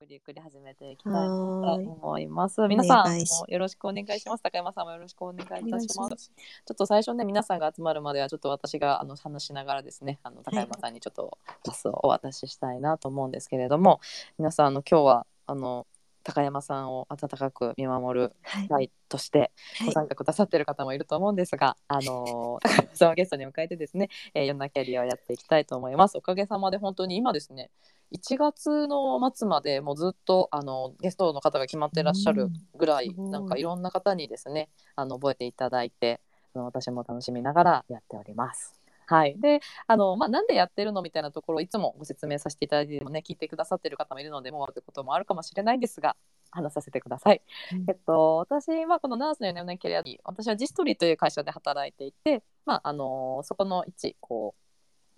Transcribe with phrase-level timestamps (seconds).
[0.00, 2.66] くりゆっくり始めていきたいなと思います。
[2.68, 4.42] 皆さんお願いしよろしくお願いします。
[4.42, 6.08] 高山さんもよろしくお願いいたしお願いしま。
[6.08, 14.00] ますちょっと最初ね皆さんが集まるまではちょっと私があの話しながらですねあの高山さんにちょっとパスをお渡ししたいなと思うんですけれども
[14.38, 15.86] 皆さんあの今日はあの
[16.22, 18.68] 高山さんを温かく見守るはい。
[18.68, 19.86] 会としてはい。
[19.88, 26.16] ご参加くださってる方もいると思うんですが、あの高山さんをゲストに迎えてですね、えー、いろんなキャリアをやっていきたいと思います。
[26.16, 27.70] おかげさまで本当に今ですね、
[28.12, 36.20] 1月の末までもうずっとあのゲストの方が決まってらっしゃるぐらい、うんなんかいろんな方にですね、あの覚えていただいて、
[36.54, 38.80] 私も楽しみながらやっております。
[39.06, 46.14] はい、であの、まあ、なんでやってるのみたいなところをいつもご説明させていただいてもね聞いてくださってる方もいるのでもうということもあるかもしれないんですが
[46.52, 47.42] 話させてください。
[47.88, 54.69] えっと、私はこのナースの4年キャリアに私はジストリーという会社で働いていて、まあ、あのそこの一こう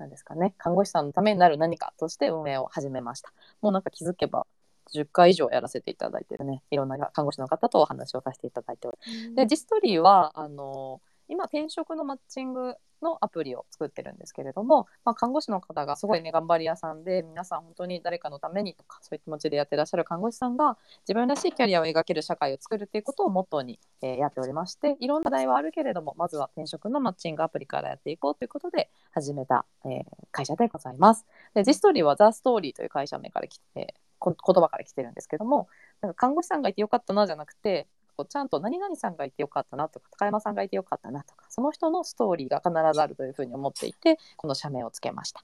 [0.02, 0.54] なんですかね。
[0.58, 3.32] 看護師さんのためになる何かとして運営を始めました。
[3.60, 4.46] もうなんか気づけば
[4.92, 6.62] 10回以上やらせていただいてるね。
[6.70, 11.00] いろんな看護師の方とお話をさせていただいておりでジストリーはあの
[11.32, 20.76] 今転職のマッチングのアプリを作ってるんですけれども、まあ、看護師の方がすごいね頑張り屋さんで皆さん本当に誰かのためにとかそういう気持ちでやってらっしゃる看護師さんが
[21.08, 31.26] 自分らしいキャリアを描ける社会を作るっていうことをモットーに、えーやっておりましていろんな課題はあるけれどもまずは転職のマッチングアプリからやっていこうということで始めた、えー会社でございます。
[31.54, 35.68] でジストリーはザ・ストーリーという会社名からきて、言葉から来てるんですけども
[36.00, 45.42] なんか看護師さんがいてよかったなじゃなくてこうちゃんと何々さんがいてよかったなとか高山さんがいてよかったなとかその人のストーリーが必ずあるというふうに思っていてこの社名をつけました。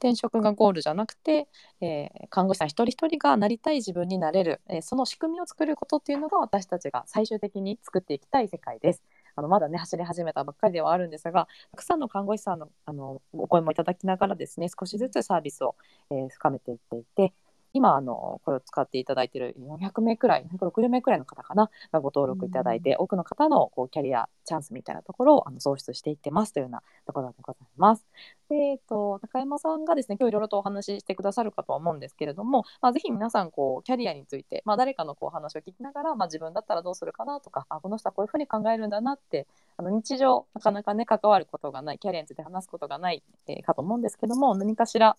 [0.00, 1.46] 転職がゴールじゃなくて、
[1.82, 9.02] えー看護師さん一人一人がなりたい自分になれる、えーその仕組みを作ることっていうのが私たちが最終的に作っていきたい世界です。
[9.36, 15.76] あのまだね走り始めたばっかりではあるんですがたくさんの看護師さんのあのお声もいただきながらですね少しずつサービスを、
[16.10, 17.34] えー深めていっていて
[17.72, 28.04] 今あのこれを使っていただいている400名くらい460名くらいの方かながご登録いただいて、多くの方のこうキャリアチャンスみたいなところをあの創出していってますというようなところでございます。
[28.50, 39.46] えっと高山さんがですね今日いろいろとお話ししてくださるかとは思うんですけれども、まあ、ぜひ皆さんこうキャリアについて、まあ、誰かのこう話を聞きながら、まあ、自分だったらどうするかなとかあこの人はこういうふうに考えるんだなって
[39.76, 45.16] あの日常なかなかね関わることがないキャリアについて話すことがない、えーかと思うんですけども何かしら、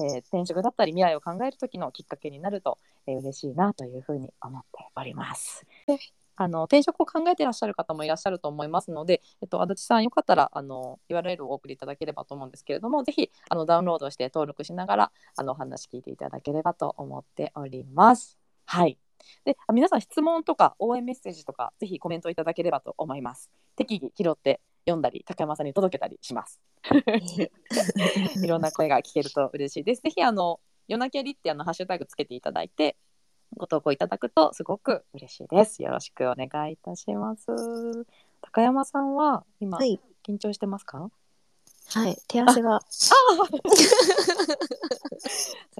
[0.00, 5.66] えー転職だったり未来を考える時のきっかけになると、えー嬉しいなというふうに思っております。
[6.38, 18.38] であの転職を考えていらっしゃる方もいらっしゃると思いますので、えっと、足立さんよかったらあの URL をお送りいただければと思うんですけれどもぜひあのダウンロードして登録しながらあのお話聞いていただければと思っております。
[18.66, 18.98] はい
[19.44, 23.50] であ皆さん質問とか応援メッセージとかぜひコメントいただければと思います。
[23.76, 26.60] 適宜拾って読んだり高山さんに届けたりします。
[28.42, 30.02] いろんな声が聞けると嬉しいです。
[30.02, 32.96] ぜひあの夜なきゃりってあのハッシュタグつけていただいて
[33.56, 35.82] ご投稿いただくとすごく嬉しいです。
[35.82, 37.46] よろしくお願いいたします。
[38.42, 40.00] 高山さんは今、はい。
[40.26, 41.10] 緊張してますか？
[41.94, 42.18] はい。
[42.28, 42.80] 手汗が。
[42.90, 43.14] さ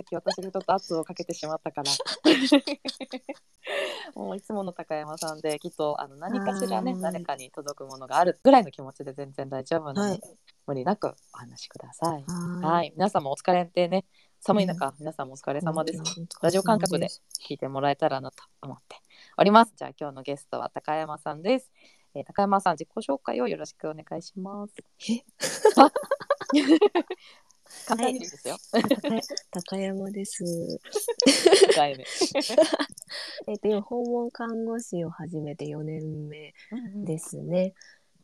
[0.00, 1.92] っき私がちょっと圧をかけてしまったから。
[4.14, 12.24] もういつもの高山さんできっとあの何かしらねはい誰かに届くものがあるぐらいの気持ちで全然大丈夫なので、はい無理なくお話しください。
[12.26, 12.60] は。
[12.60, 14.04] はいい、皆さんもお疲れでね
[14.40, 16.02] 寒い中、皆さんもお疲れ様です。
[16.40, 17.08] ラジオ感覚で
[17.46, 18.96] 聞いてもらえたらなと思って
[19.36, 19.72] おります。
[19.76, 21.70] じゃあ今日のゲストは高山さんです。
[22.14, 24.74] えー高山さん自己紹介をよろしくお願いします。
[27.86, 28.56] 簡単にですよ。
[28.72, 28.80] 高
[29.50, 30.42] 高山です。
[33.46, 36.54] えっと、今、訪問看護師を始めて4年目
[37.04, 37.74] ですね。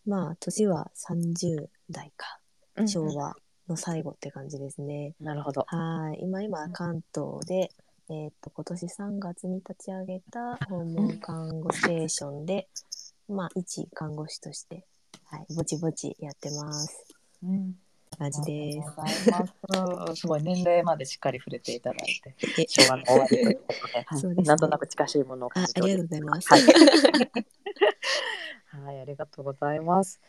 [0.07, 2.41] まあ、年は30代か。
[2.77, 3.37] うん昭和
[3.69, 5.15] の最後って感じですね。
[5.21, 5.65] なるほど。
[5.67, 6.19] はい。
[6.23, 7.71] 今、今、関東で、
[8.11, 12.69] えっと、今年3月に立ち上げた訪問看護ステーションで、
[13.29, 14.85] まあ、一看護師として、
[15.27, 17.05] はい、ぼちぼちやってます。
[17.43, 17.75] うん
[18.17, 18.79] 感じです。
[18.97, 20.21] ありがとうございます。
[20.21, 26.49] すごい年齢までしっかり触れていただいて、え昭和の終わりということで、はいそうですねなんとなく近しいものを感あじておりありがとうます。
[26.49, 27.07] ございます。
[28.67, 30.21] はいはい、ありがとうございます。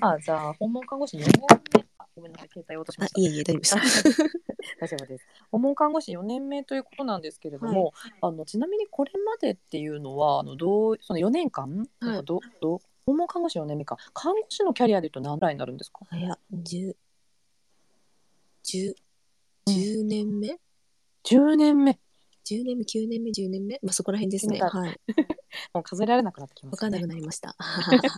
[0.00, 1.32] あ、じゃあ訪問看護師4年
[1.74, 1.91] 目。
[2.14, 3.18] あごめんなさい、携帯落としまし、た。
[3.18, 4.12] あいえいえ、大丈夫です。
[4.80, 5.26] 大丈夫です。
[5.50, 16.00] 訪問看護師4年目ということなんですけれども、あのちなみにこれまでっていうのはあのどうその4年間、なんかどど訪問看護師4年目か看護師のキャリアでいうと何ぐらいになるんですか？
[16.10, 16.96] あいや、十、
[18.62, 18.94] 十、
[19.66, 20.58] 十年目
[21.24, 21.98] ？10年目。
[22.44, 23.78] 10年目、9年目、10年目？
[23.82, 24.58] まあ、そこら辺ですね。
[24.60, 25.00] うんはい。
[25.72, 26.98] もう数えられなくなってきまわかんな。
[27.00, 27.54] くなりました。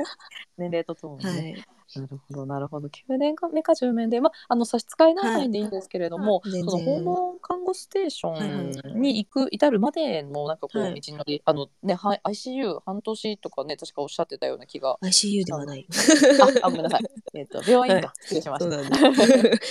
[0.56, 1.64] 年齢とともに、ねはい。
[1.96, 2.88] なるほどなるほど。
[2.88, 6.52] 9年目か10年で、まあ、あの差し支えない範囲でいいんですけれども、はい。
[6.52, 7.04] 全その訪然。
[7.04, 11.00] 問看護ステーシはいはョンに行く至るまでのなんかこうはい。
[11.00, 14.98] 道のり、あのねはい ICU 半年とかね確かおっしゃってたような気が。
[15.02, 15.86] ICU ではない。
[16.62, 17.00] ああごめんなさい。
[17.34, 18.82] えっ、と病院か、は失礼しました。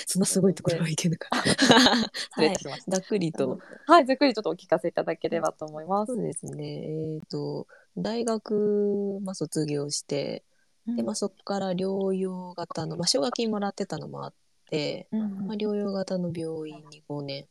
[0.08, 1.30] そんなすごいところはいけなか。
[1.44, 3.60] 失礼しました、ざっくりと。
[3.88, 6.14] はいざっくりちょっとお聞かせいただければと思います。
[6.14, 7.16] そうですね。
[7.16, 7.68] えっ、と、
[7.98, 10.44] 大学、まあ、卒業して、
[10.88, 14.34] で、まあ、そこから療養型の、まあ、奨学金もらってたのもあっ
[14.70, 17.48] て、うんまあ、療養型の病院に5年、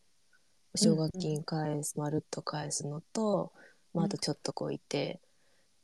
[0.74, 3.52] 奨学金返す、まるっと返すのと、
[3.94, 5.20] まあ、あとちょっとこういて、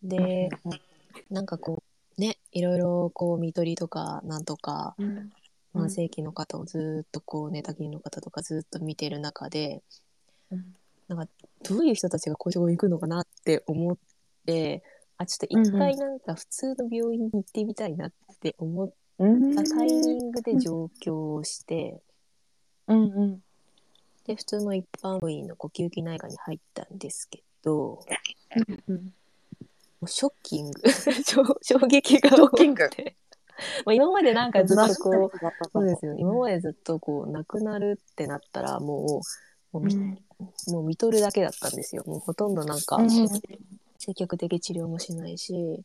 [0.03, 0.51] で、
[1.31, 1.83] なんかこ
[2.17, 5.33] う、ね、いろいろこう、見取りとか、なんとか、うん。
[5.75, 9.83] 慢性期の方をずっとこう、寝たきりの方とかずっと見てる中で、
[10.51, 10.75] うん。
[11.63, 13.97] どういう人たちがこういうとこ行くのかなって思っ
[14.47, 14.83] て、
[15.19, 19.55] あ、ちょっと一回なんか普通の病院に行ってみたいなって思っうん。
[19.55, 22.01] たタイミングで上京をして、
[22.87, 23.43] うんうん。
[24.27, 28.01] で、普通の一般病院の呼吸器内科に入ったんですけど、
[28.87, 29.13] うん
[30.01, 30.81] もうショッキング。
[31.27, 32.85] 衝衝撃がショッキング。
[32.85, 33.17] 多くて
[33.85, 35.31] まあ今までなんかずっとこうう
[35.73, 39.21] そうですよ今までずっとこう亡くなるってなったらも
[39.73, 40.19] うもう,み、うん。
[40.69, 42.05] もう見とるだけだったんですよ。
[42.07, 43.09] もうほとんどなんか、うん
[43.99, 45.83] 積極的治療もしないし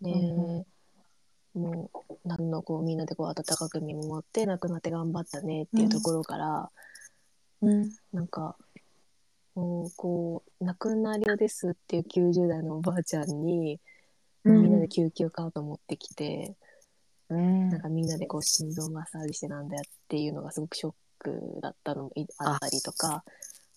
[0.00, 0.66] で、うん
[1.54, 6.70] もう何のこうみんなでこう温かく見守って亡くなって頑張ったねっていうところから、
[7.62, 7.90] うん。
[8.12, 8.56] なんか
[9.54, 13.80] もうこう亡くなりようですっていう90代のおばあちゃんに、
[14.44, 14.62] うん。
[14.62, 16.54] みんなで救急カート持ってきて、
[17.28, 17.70] うん。
[17.70, 23.24] なんかみんなでこう心臓マッサージしてなんだよっていうのがすごくショックだったのもいあったりとか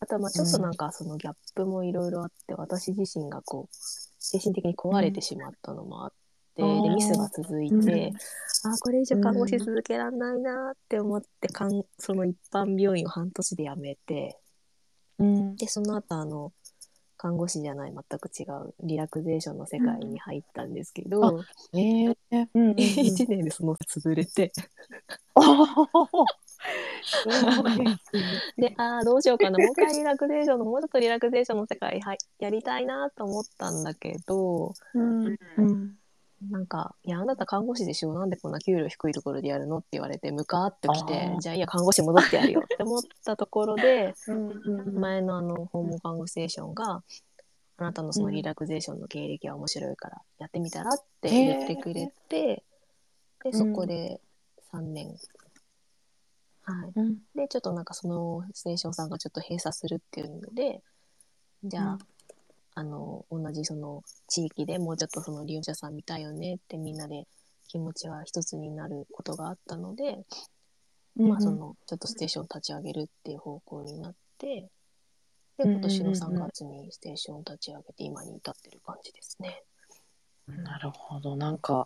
[0.01, 3.75] あとはまあちょっとなんかそのギャップもいろいろあって、私自身がこう
[4.19, 6.12] 精神的に壊れてしまったのもあっ
[6.56, 8.71] て、でミスが続いて、うん。
[8.71, 14.38] あーこれ以上看護師続けられないなって思ってかんその一般病院を半年で辞めて
[15.19, 15.56] うん。
[15.56, 16.51] でその後あの
[17.18, 21.44] 看護師じゃない全く違うリラクゼーションの世界に入ったんですけど、
[21.74, 22.18] えー。
[22.31, 22.75] うんうんうん。
[22.81, 24.51] 1年でその潰れて。
[28.57, 29.57] で、ああ、どうしようかな。
[29.57, 35.37] もう一回リラクゼーションの、もうちょっとリラクゼーションの世界はいやりたいなと思ったんだけど、うん。
[35.57, 35.95] うん
[36.49, 38.15] なんか、いや、あなた看護師でしょ？
[38.15, 47.03] なんでこんな給料低いところでやるのって言われて、ムカーっときてじゃあいいや、看護師戻ってやるよって思ったところで、うん前のあの、訪問看護ステーションが、
[47.77, 52.63] あなたのそのリラクゼーションの経歴は面白いからやってみたらって言ってくれて、
[53.43, 54.19] で、そこで
[54.73, 55.15] 3年。
[56.71, 56.91] はい。
[56.95, 57.18] うん。
[57.35, 60.81] で、ちょっとなんかそのステーションさんがちょっと閉鎖するっていうので、
[61.63, 62.00] じゃあ、うん。
[62.73, 67.27] あの、同じその地域でもうちょっとその利用者さん見たいよねってみんなで
[67.68, 70.25] 気持ちは一つになることがあったので、
[71.18, 74.69] まあその、ちょっとステーション立ち上げるっていう方向になって、
[75.57, 79.63] で、うん今年のうんうん3月にステーションを立ち上げて今に至ってる感じですね。
[80.47, 81.35] なるほど。
[81.35, 81.85] なんか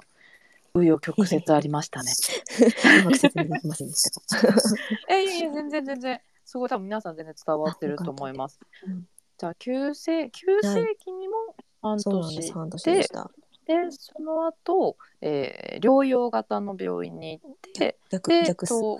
[0.75, 2.11] 紆余曲折ありましたね。
[3.01, 4.59] うまく説明できませんでしたか？
[5.09, 6.21] えいやいや全然全然。
[6.43, 8.59] すごい多分皆さん全然伝わってると思います。
[8.85, 9.07] うん。
[9.37, 11.35] じゃあ急性急性期にも
[11.81, 13.31] 半年半年でした。
[13.65, 18.99] でその後、えー療養型の病院に行って逆、で逆と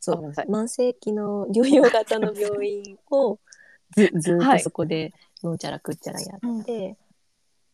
[0.00, 0.14] そう。
[0.14, 0.46] あごめんなさい。
[0.46, 3.38] 慢性期の療養型の病院を
[3.96, 5.12] ずずーっとそこで
[5.42, 6.96] のんちゃらくっちゃらやって、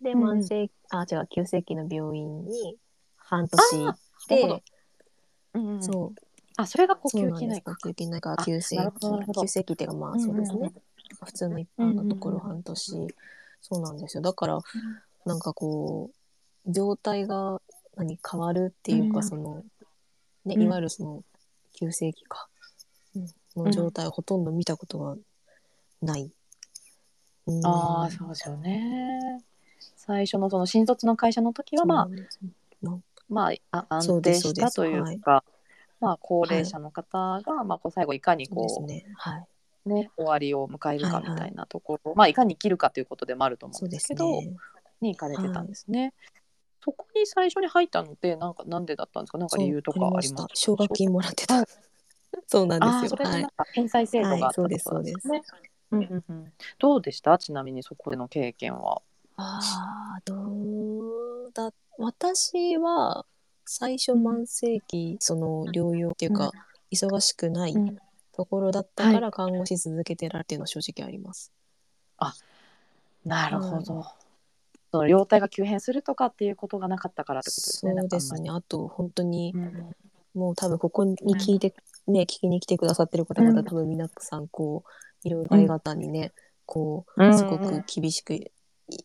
[0.03, 0.29] でうん
[0.91, 2.79] あ違う急性期の病院に
[3.31, 3.97] 半年行っ
[4.29, 4.57] なるほど。
[4.59, 4.65] て、
[5.55, 5.83] うんうん。
[5.83, 6.21] そう。
[6.57, 8.77] あそれが呼吸器内科呼吸器内科あ急性
[9.41, 10.67] 急性期っていうかまあそうですね、うん。
[10.67, 10.73] うん
[11.25, 13.15] 普通の一般のところうんうん半年、
[13.61, 14.23] そうなんですよ。
[14.23, 14.59] だから
[15.27, 16.11] なんかこ
[16.67, 17.61] う状態が
[17.97, 19.23] 何変わるっていうか、うん。
[19.25, 19.65] その
[20.45, 20.63] ね、うん。
[20.63, 21.25] いわゆるその
[21.73, 22.49] 急性期か、
[23.17, 23.27] うん。
[23.57, 25.17] の状態をほとんど見たことが
[26.01, 26.31] ない。
[27.47, 27.67] うん。
[27.67, 29.43] ああそうですよね。
[29.97, 32.39] 最初のその新卒の会社の時はまあそうなんです
[33.31, 35.45] まあ安定したというか、
[36.01, 39.07] まあ、高齢者の方が、まあ、こう最後いかにそうね。
[39.15, 39.45] はい。
[39.87, 44.51] う、ね、終わりを迎えるかはいはいみたいなところ、まあ、いかに生きるかということでもあると思そううんですけど、ね。
[45.01, 46.13] に行かれてたんですね。
[46.83, 49.39] そこに最初に入ったのってなんかなんでだったんですか？
[49.39, 50.29] なんか理由とかあります？
[50.29, 51.65] そう奨学金もらってた。
[52.47, 52.93] そうなんですよ。
[52.93, 53.51] はいそれでなん。
[53.51, 55.43] か返済制度があったはいそうですね。
[55.93, 57.37] うんうんうんどうでした？
[57.37, 59.03] ちなみにそこでの経験は。
[59.41, 61.73] ああ、どうだ。
[61.99, 63.27] 私は
[63.65, 66.53] 最初慢性期、その療養っていうか、
[66.91, 67.99] 忙しくないうん
[68.33, 71.53] ところだったから看護師続けてらっていうのは正直あります。
[73.25, 74.05] なるほど。
[74.91, 77.95] その容体が急変するとかっていうことがなかったからってことですね。
[77.97, 78.51] そうですね。
[78.51, 79.79] あと、本当に、なんか
[80.35, 81.75] もう多分ここに聞いて、
[82.07, 84.85] ね、聞きに来てくださってる方々、うん多分皆さん、こ
[85.25, 86.33] う、いろいろありがたにね、
[86.67, 88.51] こうんう、すごく厳しく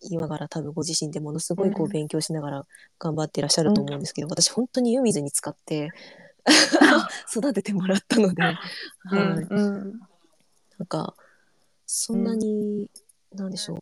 [0.01, 1.91] 言いながら、多分ご自身でものすごいこううん。
[1.91, 2.65] 勉強しながら
[2.99, 5.91] 頑張っていらっしゃると思うんですけど、私本当に湯水に使って
[7.35, 8.41] 育ててもらったので、
[9.05, 9.19] はい。
[9.19, 9.47] うん。
[9.49, 9.99] うん
[10.77, 11.15] なんか、
[11.85, 12.89] そんなに、
[13.31, 13.77] なんでしょう、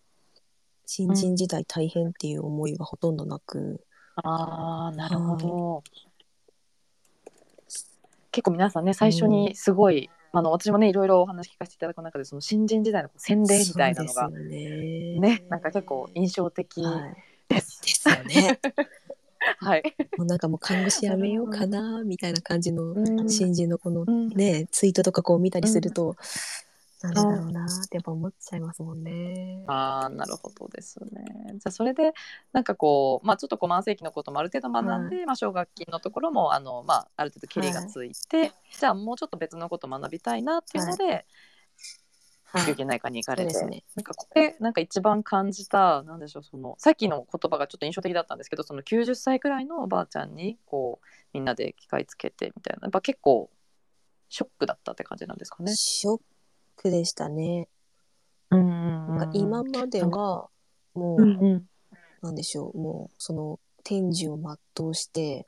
[0.86, 3.84] 新人時代大変っていう思いはほとんどなく、
[4.16, 5.84] ああなるほど。
[8.32, 15.20] 結構皆さんね最初にすごい、あの私もねいろいろお話聞かせていただく中でその新人時代の洗礼みたいなのがね。
[15.20, 17.54] ねなんか結構印象的はい。
[17.54, 17.82] です。
[17.84, 18.60] ですよね。
[19.60, 19.84] はい。
[20.18, 26.16] もうなんかもう看護師やめようかなみたいな感じのうん新人のこのうんね、ツイートとかこう見たりすると、
[27.04, 29.64] なんでだろうなってやっぱ思っちゃいますもんね。
[29.68, 31.26] ああなるほどですね。
[31.56, 32.14] じゃあそれで
[32.54, 41.26] なんかこうまあちょっとこう慢性期のこともある程度学んで、まあ奨学金のところもあのまあある程度ケリがついて、じゃあもうちょっと別のこと学びたいなっていうので、はい
[42.86, 43.84] 内科に行かれて、ね。
[43.96, 53.50] なんかこれなんか一番感じたなんでしょうそのさっきの言葉がちょっと印象的だったんですけどその90歳くらいのおばあちゃんにこうみんなで機械つけてみたいなやっぱ結構
[54.30, 55.74] ショックだったって感じなんですかね。
[55.76, 56.22] ショッ
[56.84, 57.68] クでしたね。
[58.52, 60.50] うんうんなんか今までは
[60.94, 61.64] もう、うんうん。
[62.22, 64.38] なんでしょう、もうその天寿を
[64.76, 65.48] 全うして、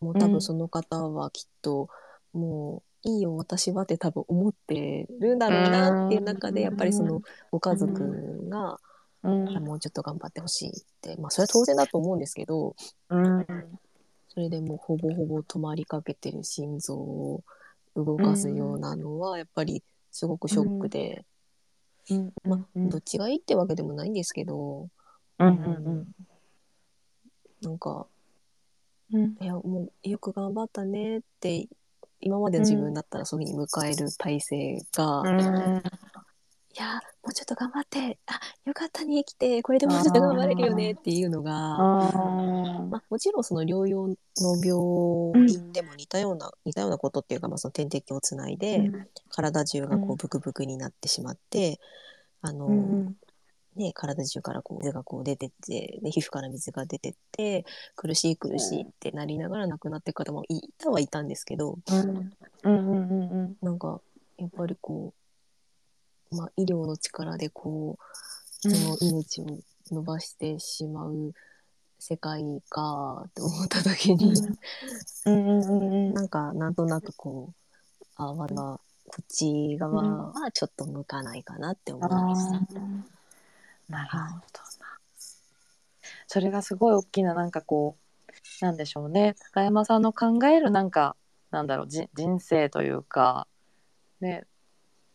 [0.00, 1.88] もう多分その方はきっと、
[2.32, 8.78] もういいよ私はって多分思ってるんだろうなっていう中で、やっぱりそのご家族が、
[9.22, 9.64] うん。
[9.64, 12.74] もうちょっと頑張ってほしいって、まあそれは当然だと思うんですけど、
[13.10, 13.46] うん。
[14.28, 17.44] それでもうほぼほぼ止まりかけてる心臓を
[17.94, 21.24] 動かすようなのは、やっぱりすごくショックで、
[22.10, 24.88] うんまあうんどっちがいいってわけでもないんですけど、
[25.38, 26.06] うんうん。
[27.62, 28.06] なんか、
[29.12, 29.36] うん。
[29.40, 31.68] いや、もうよく頑張ったねって、
[32.20, 35.82] 今までの自分だったらそういうふうに迎える体制が、うん
[36.74, 44.14] いや、もうちょっと頑張って、あ、よかったね、生きて、これでもうちょっと頑張れるよねっていうのが、まあ、もちろんその療養の
[44.64, 48.90] 病院でも似たような、似たようなことっていうか、まあ、その点滴をつないで、
[49.28, 50.14] 体中がこうん。
[50.14, 51.78] うブクブクになってしまって、
[52.40, 53.16] あの、うん。
[53.76, 57.64] ね、体中からこう水がこう出てって、で皮膚から水が出てって、
[57.96, 62.00] 苦しい苦しいってなりながら亡くなっていく方もいたはいたんですけど、うん。
[62.00, 62.32] うん
[62.64, 63.56] うんうんうん。
[63.62, 64.00] なんか、
[64.36, 65.21] やっぱりこう、
[66.32, 69.46] まあ、医療の力でこう、人の命を
[69.90, 71.32] 伸ばしてしまう
[71.98, 74.32] 世界かって思った時に、
[75.26, 75.34] うん。
[75.34, 78.80] うんうんうんなんか、なんとなくこう、あ、まだ、こ
[79.20, 82.80] っち側はちょっと向かないかなって思いました。
[83.88, 84.98] なるほどな。
[86.26, 89.34] それがすごい大きななんかこうなんでしょうね。
[89.52, 91.16] 高山さんの考えるなんか
[91.50, 93.46] なんだろうじ人生というか
[94.20, 94.44] ね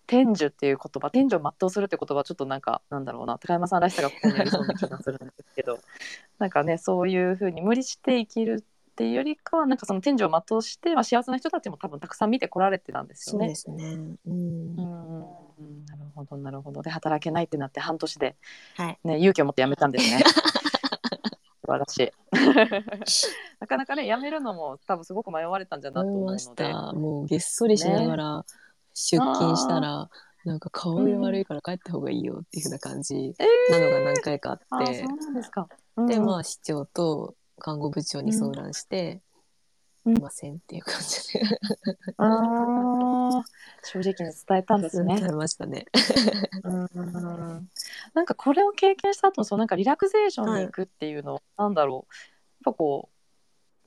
[0.08, 5.80] 天寿っていう言葉天寿を全うするって言葉はちょっとなんかなんだろうな高山さんらしさがここにありそうな気がするんですけど
[6.40, 13.84] なんかねそういうふうに無理して生きるっていうよりかはなんかその天寿を全うして、まあ、幸せな人たちも多分たくさん見てこられてたんですよねそうで。
[13.84, 13.94] すね。
[14.26, 14.34] うんう。
[14.34, 18.36] んなるほどなるほどで働けないってなって半年で、
[18.76, 19.00] はい。
[19.04, 20.24] ね、勇気を持って辞めたんですね
[21.62, 22.12] 素晴らしい
[23.60, 26.74] なかなかね辞めるのも多分すごく迷われたんじゃないま思うので。
[26.98, 28.46] もうげっそりしながら
[28.98, 30.10] 出勤したら、
[30.44, 33.36] なんか顔色悪いから帰った方がいいよっていう風な感じ
[33.70, 35.68] なのが何回かあって、あそうなんですか、
[36.08, 39.22] で、まああ市長と看護部長に相談して、
[40.06, 40.18] うん。
[40.18, 41.42] いませんっていう感じで。
[42.18, 43.44] あー。
[43.84, 45.16] 正直に伝えたんですね。
[45.20, 45.86] 伝えましたね。
[46.64, 47.70] うん
[48.14, 52.14] なんかこれを経験した後のそのなんかリラクゼーションに行くっていうのは、なんだろう。
[52.66, 53.10] やっぱこ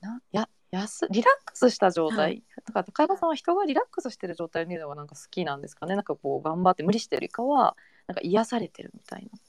[0.01, 7.75] うなややすリラックスした状態、はいだから高山さんは人がリラックスしてる状態を見るのがなんか好きなんですかねなんかこう頑張って無理してるよりかは
[8.07, 9.39] なんか癒されてるみたいな。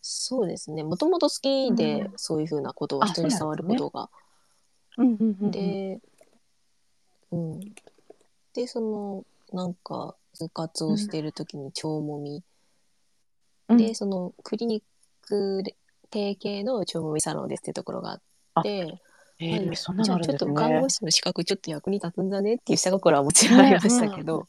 [0.00, 0.84] そうですね。
[0.84, 4.10] もともと好きで、うんそういう風なことを人に触ることが。
[4.96, 6.00] うんうんうんで、
[7.30, 7.60] うん。
[8.54, 12.42] で、その、なんか、部活をしてる時に腸もみ。
[13.68, 14.82] うんで、その、クリニッ
[15.22, 15.76] クで
[16.10, 18.20] 提携の腸もみサロンですっていうところが
[18.54, 19.00] あって、
[19.40, 20.76] えはいー、そんなじゃあちょっとのあるんですね。
[20.76, 24.46] 看護師の資格ちょっと役に立つんだねっていう下心はもちろんありましたけど、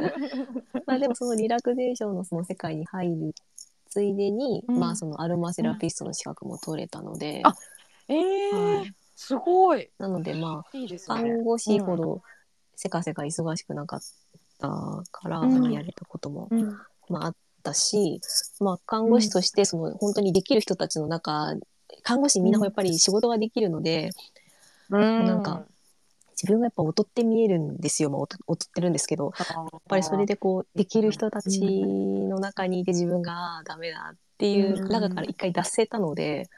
[0.86, 3.34] まあでもそのリラクゼーションのその世界に入る
[3.88, 4.78] ついでに、うん。
[4.78, 7.54] まあそのアロマセラピストの資格も取れたので、あ
[8.08, 8.94] えーはい。
[9.16, 9.90] すごい。
[9.98, 10.94] なのでまあね。
[11.06, 12.22] 看護師ほど
[12.76, 14.00] せかせか忙しくなかっ
[14.58, 14.68] た
[15.10, 15.72] から、うん。
[15.72, 16.78] やれたことも、うん。
[17.08, 18.20] まああっったし、
[18.60, 21.54] まあ、看護師としてその本当にできる人たちの中、
[22.02, 24.10] 看護師みんなやっぱり仕事ができるので、
[24.90, 25.26] うん。
[25.26, 25.62] なんか
[26.42, 36.48] 自分がやっぱ劣って見えるんですよ、まあ、劣劣ってるんですけどやっぱりそれでこうできる人たちの中にいて自分がダメだっていう中から一回脱せたので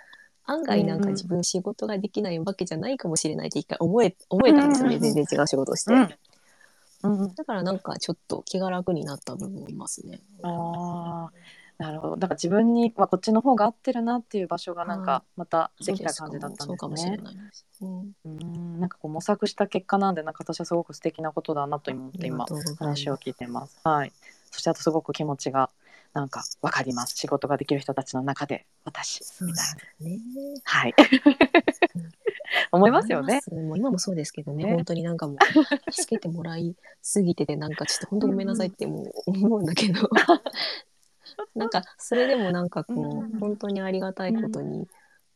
[0.46, 5.00] 案外なんか自分仕事ができないわけじゃないかもしれないって一回思え思えたんですよねうん。
[5.00, 5.92] 全然違う仕事をして。
[5.92, 7.20] うん。
[7.22, 7.34] うん。
[7.34, 10.20] だからなんかちょっと気が楽になった部分もいますね。
[10.42, 11.32] ああ
[11.78, 16.76] なるほどだから自分に、まあ、こっちの方が合ってるなっていう場所がなんかまたできた感じだったんですね。
[16.76, 17.66] かもしれないです。
[17.82, 22.46] うん、うんなんかこう模索した結果なんでなんか私はすごく素敵なことだなと思って今
[22.78, 23.80] 話を聞いてます。
[23.82, 24.12] はい。
[24.50, 25.70] そしてあとすごく気持ちが
[26.12, 27.16] なんかわかります。
[27.16, 29.80] 仕事ができる人たちの中で私そうでみたいな。
[29.80, 30.20] すね。
[30.62, 30.94] はい。
[32.70, 33.40] 思いますよね。
[33.50, 40.08] もう今もそうですけどね、ね本当になんかもう、助けてもらいすぎてて、なんかちょっと本当ごめんなさいってもう思うんだけど、
[41.54, 43.36] なんかそれでもなんかこうん。
[43.36, 44.88] う、本当にありがたいことに、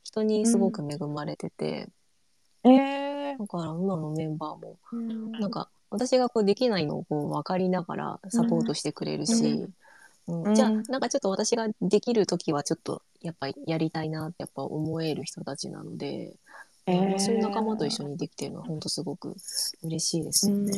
[0.02, 1.88] 人にすごく恵まれてて、
[2.64, 5.40] ええだから今のメンバーも、ー。
[5.40, 9.66] なんか私がこうできないのをこう分かりながらサポートしてくれるし、
[10.28, 10.42] うん。
[10.44, 10.54] うん。
[10.54, 16.34] じゃあなんかちょっと私ができる時はちょっとやっぱりやりたいなってやっぱ思える人たちなので、
[16.86, 17.10] えー。
[17.10, 19.34] まあそういう仲間と一緒にできてるのは本当すごく
[19.82, 20.72] 嬉しいですよね。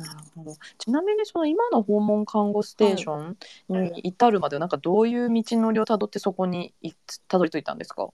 [0.00, 0.56] うんなるほど。
[0.78, 3.36] ちなみにその今の訪問看護ステーション
[3.68, 6.92] に至るまではなんかどういう道のりをたどってそこにい
[7.28, 8.08] たどり着いたんですか？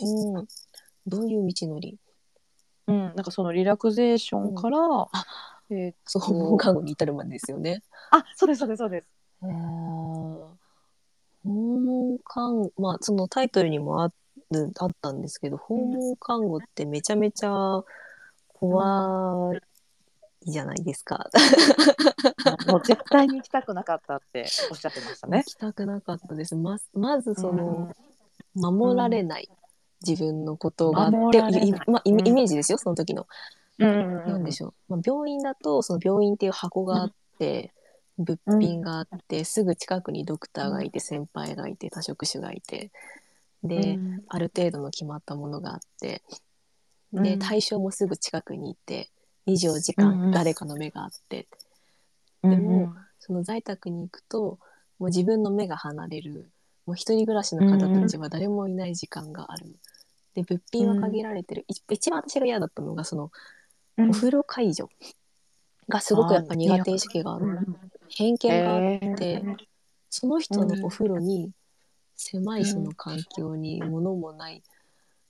[0.00, 0.48] うん、
[1.06, 1.98] どういう道のり？
[2.86, 5.10] うん、なんかそのリラクゼーションから、あ
[5.70, 7.82] えーそう訪問看護に至るまでですよね。
[8.10, 9.08] あ、そうですそうですそうです。
[9.42, 10.48] えー
[11.44, 14.08] 訪問看護まあそのタイトルにもあ
[14.50, 17.82] るあったんですけど訪問看護ってめちゃめちゃ
[18.48, 19.52] 怖
[20.48, 21.28] いじゃないですか。
[22.66, 25.38] もう絶対に行きたくなかったっておっしゃってましたね。
[25.38, 25.44] 行。
[25.44, 26.56] きたくなかったです。
[26.56, 27.94] ままずその、
[28.54, 29.48] 守られない
[30.06, 31.42] 自分のことがあって、
[31.86, 33.26] まあ、イメージですよその時の。
[33.78, 37.72] うんなんでしょう、まあ、病院だとその病院っていう箱があって、
[38.18, 42.90] 物品があって、すぐ近くにドクターがいて先輩がいて多職種がいて。
[43.62, 44.22] で、うん。
[44.28, 46.22] ある程度の決まったものがあって。
[47.12, 47.22] うん。
[47.22, 49.10] で対象もすぐ近くにいて
[49.48, 50.30] 24時うんうん。
[50.30, 51.48] 間誰かの目があって、
[52.42, 54.58] うんでもその在宅に行くと
[54.98, 56.50] もう自分の目が離れる。
[56.86, 59.66] もう一人暮らしの方たちは誰もいない時間がある。
[60.34, 63.30] で物品は限られてる、い一番私が嫌だったのがその
[63.98, 64.10] うん。
[64.10, 64.88] お風呂介助
[65.88, 67.58] がすごくやっぱ苦手意識がある、
[68.08, 69.42] 偏見があって、
[70.08, 71.50] その人のお風呂に
[72.16, 74.62] 狭いその環境に物もない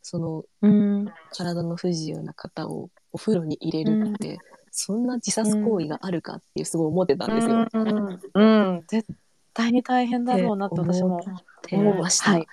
[0.03, 1.07] そのうん。
[1.31, 4.39] 体の不自由な方をお風呂に入れるって、
[4.71, 7.63] そんな自殺行為があるかっていうすごい思ってたんですよ。
[7.63, 8.85] っうんうん。
[8.87, 9.09] 絶
[9.55, 11.21] 対に大変だろうなって私も
[11.63, 11.77] て。
[11.77, 12.33] ました。
[12.33, 12.47] はい。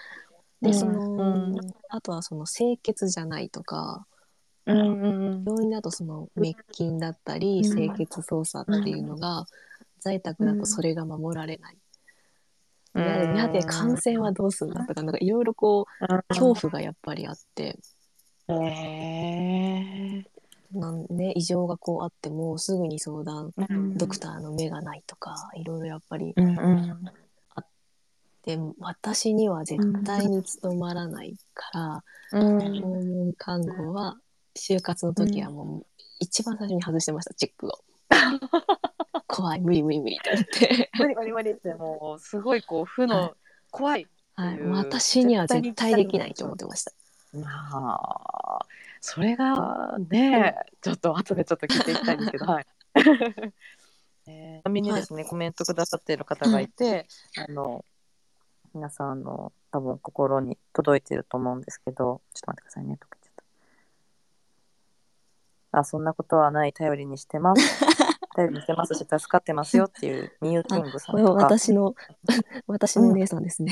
[0.62, 0.74] で、うん。
[0.74, 1.56] その、うん。
[1.90, 4.06] あとはその清潔じゃないとか、
[4.68, 7.76] うんうん病院だとその滅菌だったり、うん。
[7.76, 9.46] 清潔操作っていうのが、
[10.00, 11.78] 在宅だとそれが守られない。
[12.96, 13.06] うん。
[13.06, 17.78] やでやで感染はどうするんだとか、なんかいろいろこう、恐怖がやっぱりあって、
[18.48, 20.35] へえ
[20.76, 23.98] なんね、異常がこうあってもすぐに相談、うん。
[23.98, 27.12] ドクターの目がないとか、いろいろやっぱり、うんうん。
[28.44, 32.82] で私には絶対に務まらないから、うん。
[32.82, 34.18] 訪問看護は
[34.56, 35.86] 就活の時はもう
[36.20, 37.72] 一番最初に外してましたチェックを。
[39.28, 43.10] 怖い無理無理無理って思って、無理無理無理ってもうすごいこう負はい。
[43.10, 43.36] の
[43.72, 46.92] 怖いはい、うん私には絶対できないと思ってました。
[47.34, 47.50] ま
[47.96, 48.66] あ
[49.08, 52.46] それがねちょっと後でちょっと聞いていきたいんですけど。
[52.52, 52.66] はい。
[54.28, 57.06] えーちなみにですね、コメントくださっている方がいて、
[57.38, 57.86] あの
[58.74, 63.34] 皆さんあの多分心に届いてると思うんですけどちょっと待ってくださいね溶けちゃっ
[65.72, 65.80] た。
[65.82, 66.74] あそんなことはない。
[66.74, 67.62] 頼りにしてます。
[68.36, 68.96] 頼りにしてます。
[68.96, 71.94] し助かってますよっていうミューキングさこれはんとか私の
[72.66, 73.72] 私のお姉さんですね、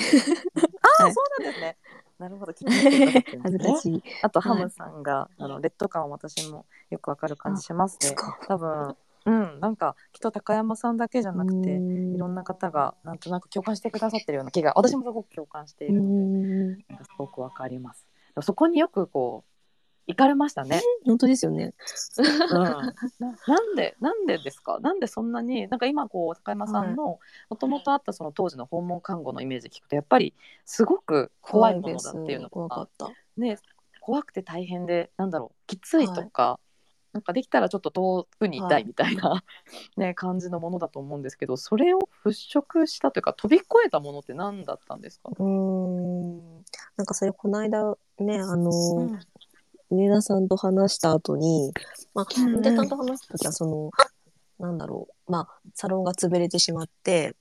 [1.00, 1.14] あ、はい。
[1.14, 1.78] そうなんですね。
[2.24, 4.04] なるほど、聞いて恥ずかしい。
[4.22, 8.16] あとハムさんが、あの劣等感を私もよくわかる感じしますね。
[8.48, 18.08] 多分、うん、なんかきっと高山さんだけじゃなくて、いろんな方がなんとなく共感してくださってるような気が、私もすごく共感しているので、すごくわかります。
[18.42, 19.53] そこによくこう
[20.08, 20.82] 行かれましたね。
[21.06, 21.74] 本当ですよね。
[22.18, 22.94] うん、 な
[23.48, 24.80] なんでなんでですか？
[24.80, 30.34] なんでそんなになんか今こう高山さんのもともとあったその当時の訪問看護のイメージ聞くとやっぱり
[30.66, 33.10] すごく怖いものだっていうのが怖かった。
[33.38, 33.58] ね、
[34.02, 36.60] 怖くて大変でなんだろうきついとか、
[37.14, 39.44] なんかできたらちょっと遠くにいたいみたいな、
[39.98, 46.66] ね、感じのものだと思うんですけどそれを払拭したというか飛び越えたものって何だったんですか、うーん。
[46.98, 49.20] なんかそれこの間ね、あの、うん
[49.94, 51.72] 上田さんと話した後に、
[52.14, 52.56] まあ、うんうん。
[52.58, 53.92] 上田さんと話した時はその、
[54.60, 57.36] なんだろう、まあ、サロンが潰れてしまって、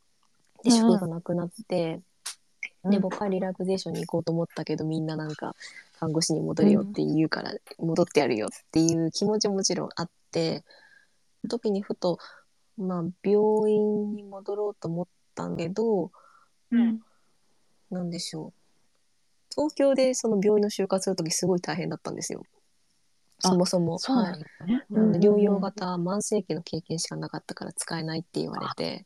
[0.63, 2.01] で、うん職がなくなって、
[2.85, 3.01] で、うん。
[3.01, 5.55] 僕はリラクゼーションに行こうと思ったけど、みんななんか、
[5.99, 10.65] 看護師に戻れよって言うから、戻ってやるよっていう気持ちももちろんあって、
[11.49, 12.19] 時にふと、
[12.77, 16.11] まあ、病院に戻ろうと思ったけど、
[16.71, 17.01] うん。
[17.91, 18.62] なんでしょう。
[19.55, 22.43] 東京でその病院の就活するときすごい大変だったんですよ。
[23.45, 23.99] あそもそも。
[23.99, 24.37] そうなはい。
[24.37, 24.87] んですね。
[24.91, 29.05] 療養型慢性期の経験しかなかったから使えないって言われて、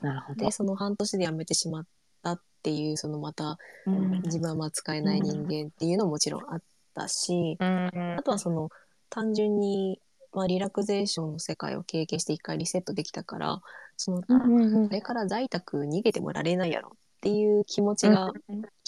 [0.00, 0.50] なるほどで、。
[0.52, 1.86] その半年で辞めてしまっ
[2.22, 6.62] たっていう、そのまたうん自分はまあ使えない人間っていうのももちろんあっ
[6.94, 8.70] たし、うんあとはその
[9.08, 10.00] 単純に、
[10.32, 13.62] まあ、リラクゼーションの世界を経験して一回リセットできたから、
[13.96, 18.32] その、これから在宅逃げてもられないやろっていう気持ちが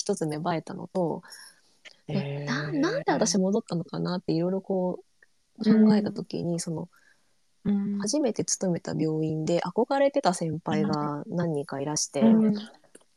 [0.08, 1.22] 一つ芽生えたのと、
[2.06, 5.00] でななんで私戻ったのかなっていろいろこ
[5.58, 6.88] う考えた時に、その
[7.64, 7.98] うん。
[7.98, 12.54] 初めて勤めた病院で憧れてた先輩が何人かいらして、うん。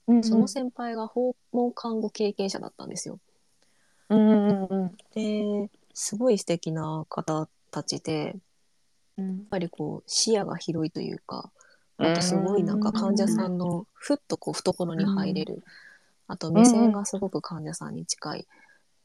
[0.07, 0.23] うん。
[0.23, 3.19] その先輩が訪問看護経験者だったんですよ。
[4.09, 8.35] うんうんうんですごい素敵な方たちでやっ
[9.17, 11.51] うんぱりこう視野が広いというか
[11.97, 15.63] あとすごいなんか患者さんのふっとこう懐に入れる、
[16.31, 18.39] あと目線がすごく患者さんに近い。
[18.39, 18.45] へ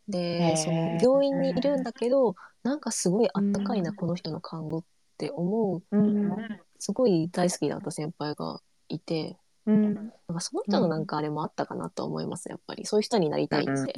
[0.09, 3.97] でーその病院にいるんだけどなんかすごいあったかいな、うん。
[3.97, 4.85] この人の看護っ
[5.19, 6.37] て思ううん
[6.79, 9.37] すごい大好きだった先輩がいて
[9.67, 9.95] うん。
[9.95, 12.87] なんかその人のなんかあれもあったかなと思いますやっぱり。
[12.87, 13.95] そういう人になりたいって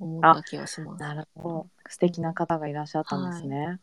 [0.00, 1.02] 思った気がします。
[1.02, 1.66] なるほど。
[1.90, 3.78] 素敵な方がいらっしゃったんですね。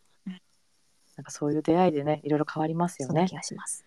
[1.18, 3.12] なんかそういう出会いでねいろいろ変わりますよね。
[3.12, 3.36] そんな気。
[3.36, 3.86] がします。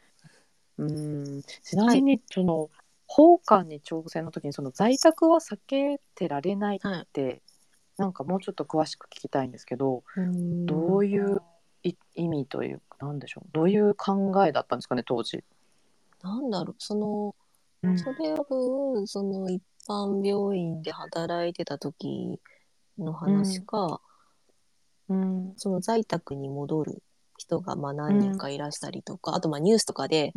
[0.78, 1.42] うん。
[1.42, 2.70] ちなみにその
[3.16, 7.02] 訪韓に挑戦の時にその在宅は避けてられないはい。
[7.02, 7.42] って、
[7.96, 10.66] なんかもうちょっと詳しく聞きたいんですけど、うん。
[10.66, 11.40] どういう
[11.84, 15.44] い意味というかなんでしょうどういう考えだったんですかね当時。
[16.24, 17.36] なんだろうその
[17.84, 17.96] うん。
[17.96, 22.40] それは分その一般病院で働いてた時
[22.98, 24.00] の話か、
[25.08, 25.52] うん。
[25.56, 27.00] その在宅に戻る
[27.44, 30.32] 人がまあ何人かいらしたりとか、あとまあニュースとかで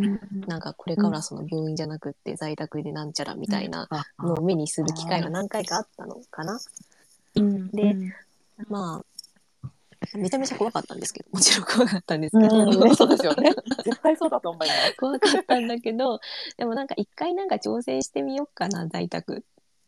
[0.47, 6.59] なんかこれからその病院じゃなくって在宅でなんちゃらみたいなあのを目にする機会が何回かあったのかな。
[7.35, 7.69] うん。
[7.69, 7.95] で
[8.69, 9.67] まあ
[10.13, 12.79] めちゃめちゃ怖かったんですけどもちろん怖かったんですけど、うん。
[12.79, 13.51] ねそうですよね。
[13.83, 14.95] 絶対そうだと思います。
[14.99, 16.19] 怖かったんだけど
[16.57, 19.41] でもなんか一回なんか挑戦してみようかな在宅っ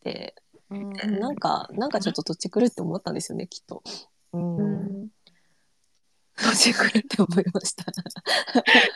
[0.04, 0.36] て。
[0.72, 3.82] なんかなんかちょっと土地狂って思ったんですよねきっと。
[4.34, 4.58] うん。
[4.58, 5.08] うん
[6.42, 7.86] 土地狂って思いました。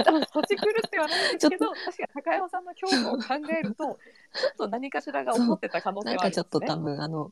[0.03, 3.83] 多分土地狂ってはないんですけど確かに高山さんの恐怖を考えると
[4.33, 6.67] ちょっと何かしらが起こってた可能性なんかちょっはありますね。
[6.67, 7.31] と多分あの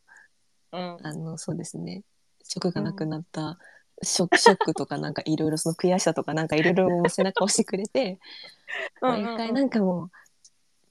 [0.74, 0.98] うん。
[1.04, 2.04] あのそうですね。
[2.44, 3.58] 職がなくなった、
[4.04, 8.20] ショックショックとかなんかいろいろその悔しさとかなんかいろいろ背中を押してくれて
[9.02, 10.12] うん一回なんかもう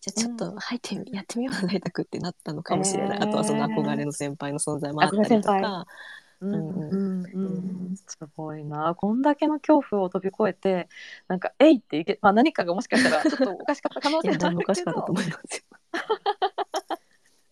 [0.01, 3.29] じゃあちょっと入ってみやってみよう在宅ってなったのかもしれない、えー。
[3.29, 5.53] あとはその憧れの先輩の存在もあったりとか。
[5.53, 5.85] うんうんうんうん
[7.97, 10.89] すごいなこんだけの恐怖を飛び越えて
[11.29, 15.65] なんか「えい!」っていけ、まあ、何かがもしかしたら ちょっとおかしかった可能性もあるけぶおかしかったとど思いますよ。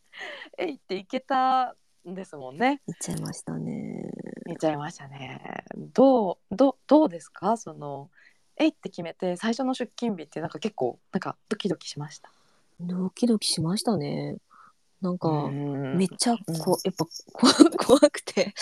[0.58, 1.74] 「えい!」っていけた
[2.08, 2.80] んですもんね。
[2.86, 4.10] 言っちゃいましたね。
[4.46, 5.64] 見ちゃいましたね。
[5.76, 7.56] どうどうどうですか？
[7.56, 8.10] その
[8.56, 12.30] 「えい!」って決めて最初の出勤日ってなんか結構なんかドキドキしました？
[12.80, 14.38] ドキドキしましたね。
[15.00, 15.96] なんか、うん。
[15.96, 16.56] めっちゃこ、うん。
[16.56, 17.54] やっぱ怖
[17.98, 18.54] 怖くて。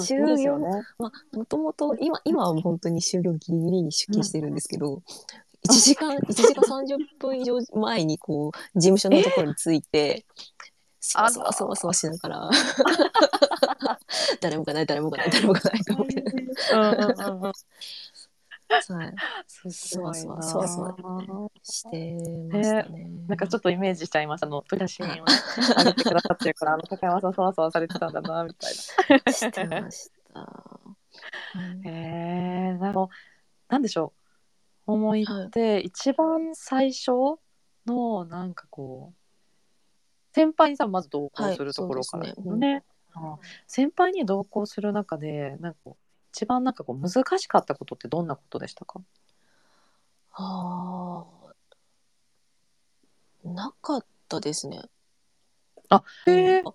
[0.00, 0.68] 就業ね。
[0.98, 5.02] まあ、もともと、今、今は本当に終了ギリギリに出勤してるんですけど、
[5.68, 10.24] 1時間、1時間30分以上前にこう、事務所のところに着いて、
[11.00, 12.50] そわそわそわそわしながら、
[14.40, 16.24] 誰もがない、誰もがない、誰もがないと思って。
[18.68, 22.16] うんうんうんうそわそわそわして
[22.50, 23.10] ましたね。
[23.28, 25.22] なんかちょっとイメージしちゃいましたあの写真をね
[25.78, 30.80] 上げてくださってるからあの高山さんそわそわされてたんだなみたいしてました。
[31.84, 33.08] へえなんか
[33.68, 34.12] なんでしょ
[34.86, 34.92] う。
[34.92, 37.10] 思いって一番最初
[37.86, 42.34] のなんかこう先輩にさまず同行するところからね。
[42.56, 42.84] ね。
[43.14, 45.78] あ先輩に同行する中でなんか
[46.36, 49.00] 一番なんかこう難しかったことってどんなことでしたか？
[50.32, 51.24] あ
[53.42, 54.82] あ、なかったですね。
[55.88, 56.74] あへえうん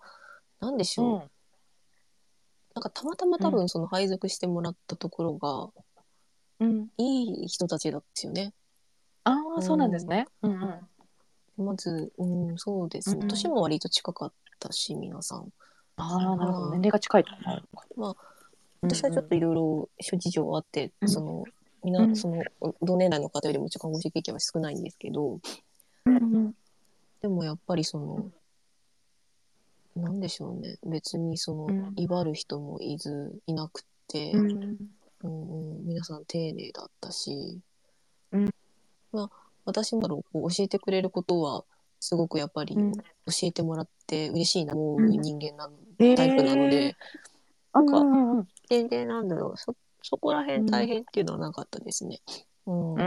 [0.60, 1.06] なんでしょう。
[1.14, 1.32] うん
[2.74, 5.70] なんかたまたま多分その配属してもらったところが、
[6.62, 8.54] うん、いい人たちだったよね。
[9.26, 10.26] ああ、うんそうなんですね。
[10.42, 10.54] うん
[11.58, 11.66] うん。
[11.66, 13.20] まず、うん、そうですね。
[13.24, 15.52] うん年も割と近かったし、皆さん。
[15.98, 16.70] ああ、なるほど。
[16.72, 18.00] 年齢が近いと思う。
[18.00, 18.16] まあ、
[18.82, 21.10] 私はちょっといろいろ諸事情あって、うん。
[21.10, 21.44] その、
[21.84, 22.16] みんな、うん。
[22.16, 22.44] その、
[22.82, 25.40] 同年代の方よりもちょっと看護師経験は少ないんですけど、
[26.06, 26.54] うんうん。
[27.22, 28.32] でもやっぱりその、
[29.96, 30.78] なんでしょうね。
[30.84, 31.94] 別にその、うん。
[31.96, 34.78] 威張る人もいず、いなくて、うん。
[35.24, 37.60] うんうん、皆さん丁寧だったし、
[38.32, 38.50] うん。
[39.12, 39.30] まあ、
[39.66, 41.64] 私もだろう教えてくれることは、
[42.00, 42.92] すごくやっぱりうん。
[42.94, 43.02] 教
[43.44, 45.70] えてもらって嬉しいな思ううん人間な
[46.16, 46.96] タイプなので、
[47.76, 52.20] うんかうんうん全然なんだろう、そ、そこら辺大変っていうのはなかったですね。
[52.66, 52.96] うん。
[52.96, 52.98] う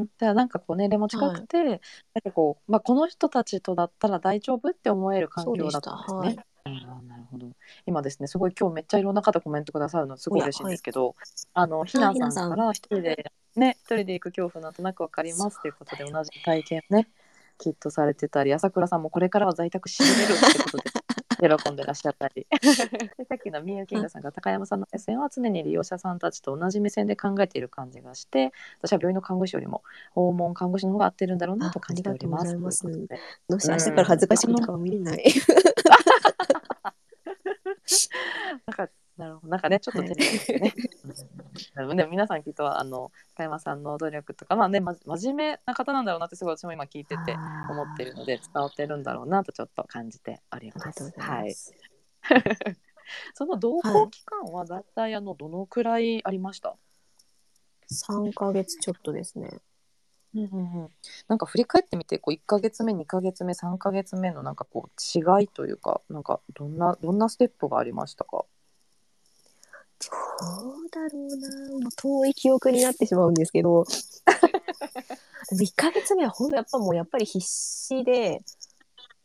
[0.00, 0.08] ーん。
[0.18, 1.78] じゃあなんかこう年齢も近くて、なん
[2.22, 6.28] かこう、まあ、この人たちとだったら大丈夫って思える環境だったんですね。
[6.28, 7.46] でしたあーなるほど
[7.86, 11.14] 今ですねすごい今日めっちゃいろんな方コメントくださるのすごい嬉しいんですけど、
[11.54, 17.08] あのひなさんから一人でね一人で行く恐怖なんとなくわかりますということで同じ体験ね
[17.58, 21.05] きっとされてたり朝倉さんもこれからは在宅しびれるってことで
[21.38, 32.48] 喜んでらっしゃったり でさっきのみゆきんがさんが高山さんの目線は常に利用者さんたちと同じ目線で考えている感じがして私は病院の看護師よりも訪問看護師の方が合ってるんだろうなと感じております。
[32.48, 35.24] あありがとうございますどうして明日から恥ずかしい顔見れない。
[38.66, 40.74] なんか、なるほど、なんかね、ちょっとはい照れてるね。
[41.76, 47.34] うんでも皆さんきっとあの高山さんの努力とかまあね、ま、真面目な方なんだろうなってすごい私も今聞いてて
[47.70, 51.14] 思ってるので伝わってるんだろうなとちょっと感じております。
[51.18, 51.48] はい。
[51.48, 51.74] ます。
[53.34, 56.76] その同行期間はだいたいあのどのくらいありました
[57.90, 59.48] ？3ヶ月ちょっとですね。
[60.34, 60.90] うんうんうん。
[61.28, 68.44] なんか振り返ってみてこう1ヶ月目、2ヶ月目、3ヶ月目のなんかこう違いというかなんかどんなどんなステップがありましたか？
[70.40, 71.48] どうだろうな。
[71.70, 73.84] もう遠い記憶になってしまうんですけど。
[75.48, 78.42] でも1ヶ月目は本当やっぱもうやっぱり必死で、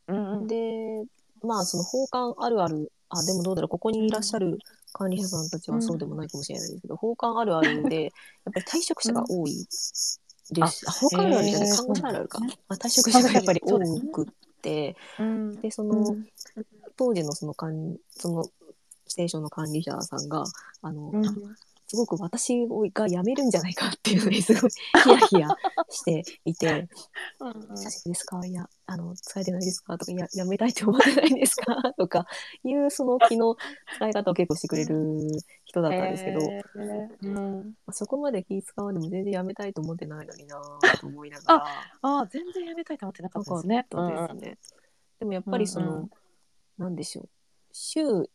[0.08, 0.48] うんうん。
[0.48, 1.04] で、
[1.44, 4.60] まあその奉還あるある、あ、でもどうだろう、ここにいらっしゃる
[4.94, 8.12] 管理者さんたちはそうでもないかもしれないですけど、奉還あるあるで、やっ
[8.54, 10.22] ぱり退職者が多いです。
[10.60, 12.40] あ、奉還あるあるじゃない、看護師あるあるか。
[12.68, 13.80] あ退職者がやっぱり多
[14.12, 14.26] くっ
[14.62, 16.16] て、うんで、その、
[16.98, 18.46] 当時のその管その
[19.12, 20.44] ステーションの管理者さんが、
[20.82, 21.24] あの、うん
[21.94, 24.72] すごく私が辞めるんじゃないかっていうのに すごい
[25.04, 25.48] ヒヤヒヤ
[25.90, 26.88] していて、
[27.42, 28.46] うん大丈夫ですか？
[28.48, 29.98] いや、あの、使えてないですか？
[29.98, 31.76] とか、いや、辞めたいって思ってないですか？
[32.00, 32.28] とか、
[32.64, 33.58] いうその気の
[33.98, 35.28] 使い方を結構してくれる
[35.66, 37.18] 人だったんですけど、へー。
[37.24, 41.66] うん、まあそこまで気使わんでも全然辞めたいと思ってないのになぁと思いながら、
[42.04, 43.86] ああ全然やめたいと思ってなかっったですね。
[43.90, 44.58] たですね。
[45.20, 46.10] でもやっぱりその、うんうん。
[46.78, 47.30] なんでしょう、
[47.74, 48.28] 週5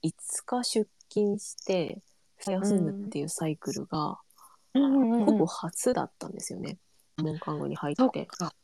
[0.45, 2.03] 日出勤して、
[2.47, 4.19] 休むっていうサイクルが、
[4.75, 6.79] ほぼ初だったんですよね。
[7.17, 8.27] 門看護に入そっって。
[8.27, 8.55] か。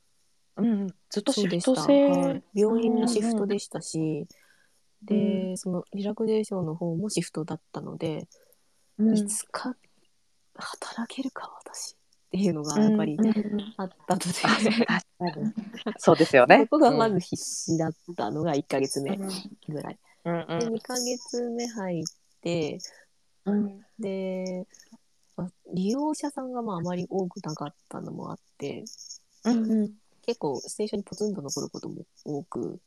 [0.56, 1.70] うんうん、ずっとシそうでした。
[1.72, 2.08] フト制。
[2.10, 4.26] はい、病院のシフトでしたし、
[5.02, 8.28] うで、そのリラクゼーションの方もシフトだったので、
[8.98, 9.74] うんいつか
[10.54, 11.96] 働けるか私っ
[12.30, 13.16] ていうのがやっぱり
[13.78, 15.40] あったので、あそう確か
[15.90, 16.68] にそうですよね。
[16.70, 19.30] そこがまず必死だったのが1ヶ月目うん
[19.68, 19.98] ぐらい。
[20.24, 20.58] うんうん。
[20.58, 22.04] で、2ヶ月目入っ
[22.40, 22.78] て、
[23.44, 23.80] うん。
[23.98, 24.66] で、
[25.36, 28.84] まあ利用者さんがまああまり多くなかったのもあって、
[29.44, 29.92] うんうん。
[30.24, 32.80] 結構ステーションにポツンと残ることも多く、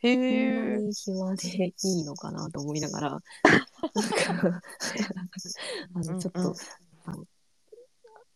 [0.00, 0.78] へこんなえ。
[0.78, 3.10] に暇でいいのかなと思いながら、
[3.94, 4.62] なんか、
[5.94, 6.54] あの、ちょっと、うんうん
[7.06, 7.24] あの、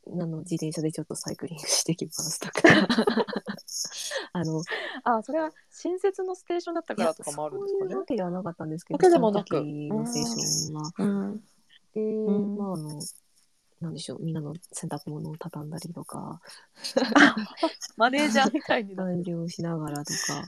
[0.07, 2.63] あの自転車でちょっとサイクリングしてきますとか、
[4.33, 4.63] あの、
[5.05, 7.85] あそれは新設のステーションだったからとかもあるんですかね？
[7.85, 8.05] そういうわ。
[8.07, 10.93] けではなかったんですけど、でもなくそのステーションは。
[10.99, 11.45] うん
[11.95, 13.01] で、んまあ、あの、
[13.81, 16.41] なんでしょう、みんなの洗濯物を畳んだりとか、
[17.97, 19.05] マネージャーみたいにな。
[19.11, 20.47] 残業しながらとか、うん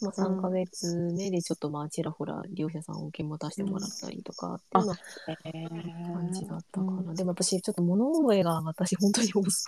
[0.00, 7.14] まあ、3ヶ月目でちょっとまあちらほら利用者さんを受け持たせてもらったりとかっていうような感じだったかな。
[7.14, 9.64] でも私ちょっと物覚えが私本当に遅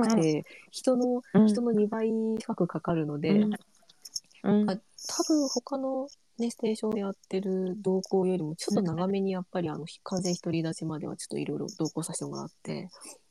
[0.00, 1.46] くて、人の、うん。
[1.48, 3.48] 人の2倍近くかかるので、う
[4.50, 4.60] ん。
[4.62, 4.70] うん。
[4.70, 12.88] あ多分他のね、ステーションでやってる同行よりもちょっと長めにやっぱりあの完全独り立ちまではちょっといろいろ同行させてもらって、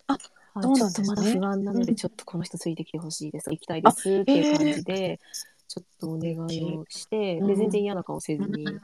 [0.08, 0.14] あ
[0.54, 0.64] はい。
[0.64, 1.08] そうなんですね。
[1.08, 1.86] ちょっとまだ不安なのうん。
[1.86, 5.20] でちょっとこの人ついてきてほしいです、行きたいですっていう感じで、
[5.68, 7.48] ちょっとお願いをして、うん。
[7.48, 8.78] で全然嫌な顔せずに、はい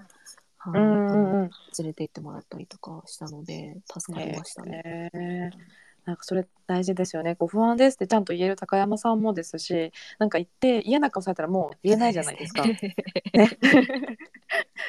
[0.72, 5.10] 連れて行ってもらったりとかしたので助かりましたね。
[5.14, 7.36] へーなんかそれ大事ですよね。
[7.36, 12.66] こう不安ですってちゃんと言える高山さんもですし、なんか言って嫌な顔されたらもう言えないじゃないですか。
[12.66, 12.80] ね、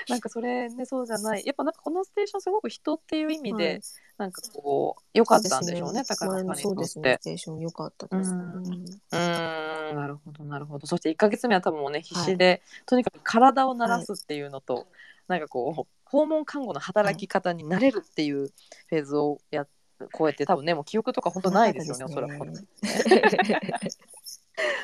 [0.08, 1.42] なんかそれねそうじゃない。
[1.44, 3.80] やっぱなんかこのステーションすごく人っていう意味で、はい
[4.16, 6.02] なんかこう良かったんでしょうね。
[6.06, 7.24] 高前山さんにとっのそうですね、てス。
[7.24, 8.30] テーション良かったです。
[8.32, 14.86] うんうんなるほどなるほどそして1ヶ月目は多分もうね必死で、とにかく体を慣らすっていうのと、
[15.26, 19.66] なんかこう訪問看護の働き方に慣れるっていうフェーズをや
[20.16, 20.64] 超えて多分。
[20.64, 22.34] ねもう記憶とか本当ないですよねおそらく。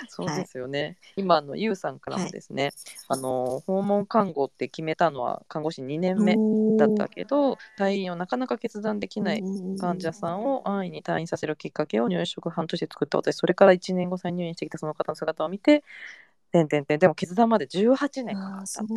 [0.08, 0.96] そうですよね。
[1.16, 2.70] 今あのゆうさんからもですね、
[3.08, 6.36] あの訪問看護って決めたのは看護師2年目
[6.78, 9.42] だったけど退院をなかなか決断できない
[9.78, 13.18] 患者さんを安易に退院させるきっかけを入職半年で作った。
[13.18, 15.84] 私それから1年後再入院してきたその方の姿を見て
[16.52, 16.98] てんてんてん。
[16.98, 18.94] でも決断まで18年かかったって。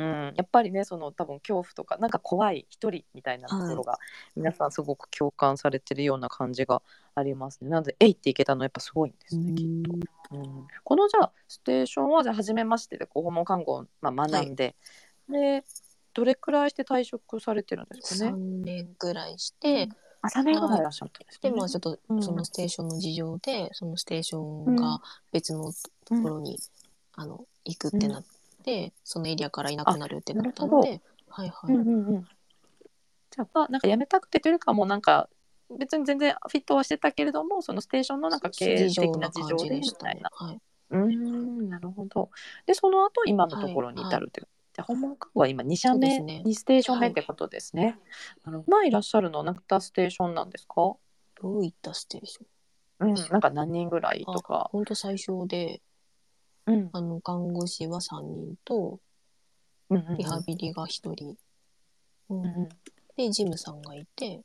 [0.00, 3.98] うん、やっぱりねその多分恐怖とかなんか怖い一人みたいなところが、
[4.34, 6.82] 皆さんすごく共感されてるような感じが
[7.14, 7.68] ありますね。
[7.68, 9.66] なので「えい!」っていけたのはやっぱすごいんですね、きっ
[10.30, 10.36] と。
[10.36, 10.66] うん。
[10.84, 14.74] このじゃあステーションはじゃあ初めましてでこう訪問看護を、まあ、学んで、
[15.28, 15.64] で
[16.14, 19.88] どれくらいして退職されてるんですかね？3年ぐらいして、
[20.22, 21.56] あ3年ぐらいいらっしゃったんですで、ね。
[21.56, 22.22] まあちょっとうん。
[22.22, 25.00] そのステーションの事情で、そのステーションが
[25.32, 25.72] 別の
[26.04, 26.58] ところに、
[27.14, 28.28] あの、行くってなって、
[29.04, 31.72] そのエリアからいなくなるってなったので、はいはい。
[31.74, 35.28] うんうんうん、じゃあまあなんか辞めたくてというよりかはもうなんか
[35.78, 40.30] 別に全然フィットはしてたけれどもそのステーションのなんか経営的な事情でみたいな。
[40.32, 40.60] はい。
[40.90, 42.30] うーんなるほど。
[42.66, 44.48] でその後今のところに至るという。
[44.72, 47.98] じゃあ訪問看護は今2社目、ね2ステーション目ってことですね。
[48.44, 50.74] なるほど今いらっしゃるのは何たステーションなんですか？
[50.74, 50.98] ど
[51.58, 53.10] ういったステーション？
[53.10, 54.68] うん、なんか何人ぐらいとか。
[54.72, 55.80] 本当最初で、
[56.74, 59.00] うんあの、看護師は3人と、
[59.90, 61.36] うんうんうんリハビリが1人、
[62.28, 62.68] うんうんうん
[63.16, 64.42] で、ジムさんがいて、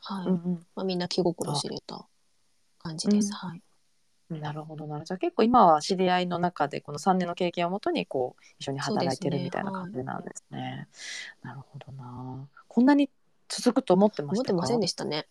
[0.00, 0.26] はい。
[0.26, 2.06] うんうんまあ、みんな気心知れた
[2.78, 3.30] 感じです。
[3.42, 3.62] うんはい。
[4.28, 5.04] なるほどなるほど。
[5.04, 10.88] じゃあ結構今は知り合いの中でこの3年の経験をもとにこう一緒に働いてるみたいな感じなんですね。
[11.42, 12.48] なるほどな。
[12.68, 13.08] こんなに
[13.48, 14.52] 続くと思ってましたか？
[14.52, 15.28] 思ってませんでしたね。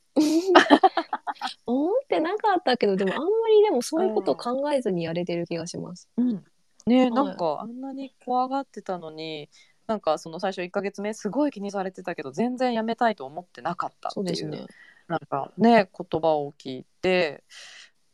[1.65, 6.09] 思ってなかったけど、でもあんまりでもそういうことを考えずにやれてる気がします。
[6.17, 6.43] うん。
[6.87, 9.49] ね、いなんかあんなに怖がってたのに。
[9.87, 14.65] なんかその最初1ヶ月目すごい気にされてたけど全然やめたいと思ってなかったっていうそうですね。
[15.07, 17.43] なんかね言葉を聞いて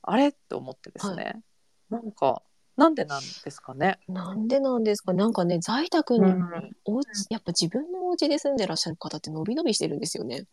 [0.02, 0.28] あれ？
[0.28, 1.42] って思ってですね、
[1.90, 2.42] なんか
[2.76, 4.00] なんでなんですかね？
[4.10, 5.14] なんでなんですか？
[5.14, 10.44] なんかね、在宅に、うんお家やっぱ自分のお家で住んでらっしゃる方って伸び伸びしてるんですよね。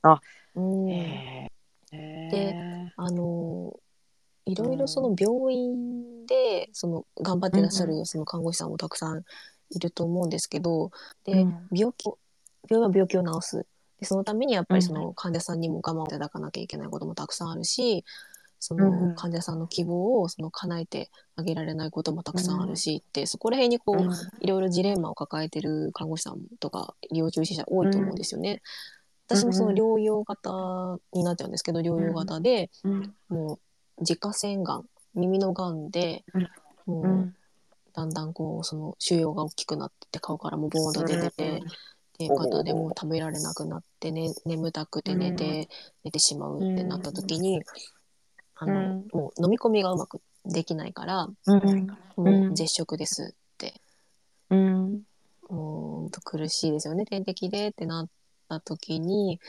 [0.00, 0.18] あ
[0.54, 1.48] うん。
[1.90, 2.54] で
[2.96, 3.74] あの
[4.46, 9.24] いろいろその病院でその頑張ってらっしゃうんるその看護師さんもたくさん
[9.70, 10.90] いると思うんですけど
[11.24, 11.68] で、うん。
[11.70, 12.06] 病気
[12.68, 13.66] 病院は病気を治す。
[14.00, 18.04] でそのためにやっぱりその患者さんにも我慢をいただかなきゃいけないこともたくさんあるし
[18.60, 19.08] そうんうん。
[19.10, 24.12] の患者さんの希望をその叶えてあげられないこともたくさんあるしって、そこら辺にこう、うん。
[24.40, 28.62] いろいろジレンマを抱えてる看護師さんとか医療従事者多いと思うんですよね。
[29.28, 33.14] 私もその療養型になっちゃうんですけど、療養型で、うん。
[33.28, 36.24] もう自家腺がん耳のがんで、
[36.86, 37.34] もううん。
[37.92, 41.60] だんだんこうその腫瘍が大きくなってて顔からもボーンと出てて、っ
[42.16, 45.68] ていう方でもう食べられなくなって、ね、眠たくて寝て、
[46.04, 47.62] 寝てしまうってなった時に、
[48.56, 49.08] あのうん。
[49.12, 51.86] もう飲み込みがうまくできないから、うん。
[52.16, 53.80] もう絶食ですって、
[54.50, 55.02] うん
[56.10, 58.08] と苦しいですよね点滴でってなっ
[58.48, 59.40] た時に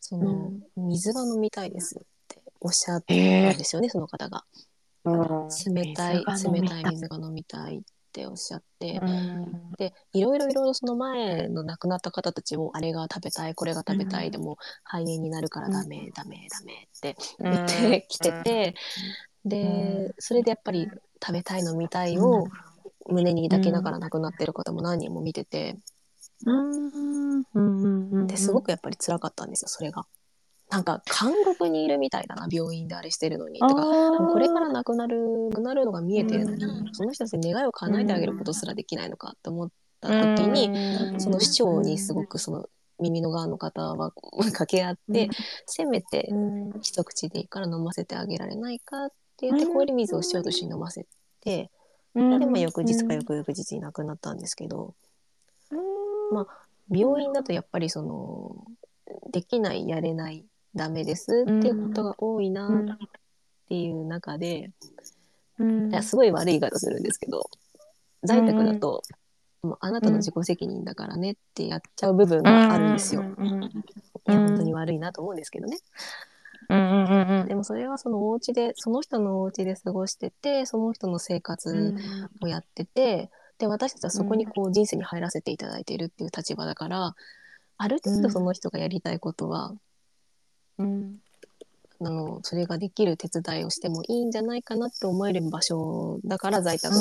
[0.00, 4.44] その、水が飲みたいですっておっしゃったんへですよね、その方が。
[5.04, 7.80] ー冷たい冷たい水が飲みたいっ
[8.12, 9.72] ておっしゃって、うん。
[9.78, 14.32] でいろいろいろその前の亡くなった方たちもあれが食べたいこれが食べたい、うん。
[14.32, 17.50] でも肺炎になるからダメ、ダメダメってうん。
[17.52, 18.74] 言ってきてて、
[19.44, 20.88] でそれでやっぱり
[21.24, 22.48] 食べたい飲みたいを
[23.08, 25.76] 胸に抱きながら亡くなってる方も何人も見てて、
[26.46, 27.44] うん。
[27.54, 30.06] うんですごくやっぱり辛かったんですよそれが。
[30.70, 33.60] なんか監獄にいるみたいだな病院であれしてるのに。
[33.60, 33.74] とか。
[33.84, 40.70] もうこれから亡くなる亡くなるのが見えてるのに、うんその人たちに願いを叶えてあげることすらできないのかって思った時に、
[41.20, 42.66] その市長にすごくその
[43.00, 45.28] 耳のがんの方は掛け合って、
[45.66, 49.72] せめてうん一口でいいから飲ませてあげられないかって言ってうん。
[49.74, 51.06] 氷水を市長と一緒に飲ませ
[51.40, 51.70] て、
[52.14, 52.38] うん。
[52.38, 54.94] でまあ翌日か翌々日に亡くなったんですけど、
[56.32, 56.46] まあ
[56.90, 58.66] 病院だとやっぱりその
[59.30, 62.98] できないやれないダメですっていうことが多いなっ
[63.68, 64.70] ていう中で、
[65.58, 65.90] うん。
[65.90, 67.48] いやすごい悪い言い方するんですけど
[68.24, 69.02] 在宅だと
[69.62, 73.22] もうあなたの自己責任だからねってやっちゃう部分があるんですよ。
[73.22, 73.52] うん。
[73.52, 73.62] うん。
[73.64, 75.78] いや本当に悪いなと思うんですけどね。
[76.68, 76.78] うん。
[76.78, 77.04] うん。
[77.04, 77.40] うん。
[77.40, 77.48] うん。
[77.48, 81.94] でもそれはそのお家でその人のお家で過ごしててその人の生活
[82.40, 83.30] をやってて、
[83.62, 87.14] で私たちはそこにこう人生に入らせていただいているっていう立場だから
[87.78, 89.72] ある程度その人がやりたいことは、
[90.78, 91.18] うん。
[92.00, 97.00] あのそれができる手伝いをしてもいいんじゃないかなって思える場所だから在宅が。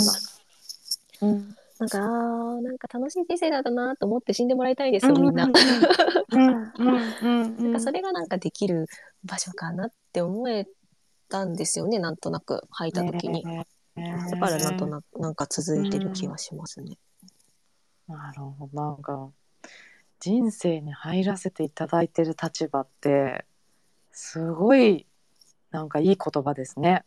[1.22, 1.56] うん。
[1.80, 5.50] なんかなんか楽しい人生だったなと思って死んでもらいたいですよ、みんな。
[7.80, 8.86] それがなんかできる
[9.24, 10.68] 場所かなって思え
[11.28, 13.44] たんですよねなんとなく入った時に。
[13.44, 16.98] ねだからなんとなくなんか続いてる気がしますね。
[18.08, 19.30] なるほどなんか
[20.20, 23.46] 人生に入らせていただいてる立場って
[24.12, 25.08] すごい
[25.72, 26.92] なんかいい言葉ですね。
[26.92, 27.04] なん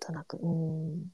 [0.00, 0.38] となく。
[0.38, 1.12] うん。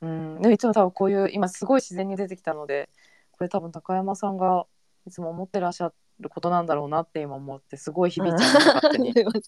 [0.00, 2.88] うん、でもいつも多分こういう今すごい自然に出てきたので
[3.32, 4.66] これ多分高山さんが
[5.06, 9.42] いつも思ってらっしゃることなんだろうなって今思ってすごい響いちゃいま手に すいません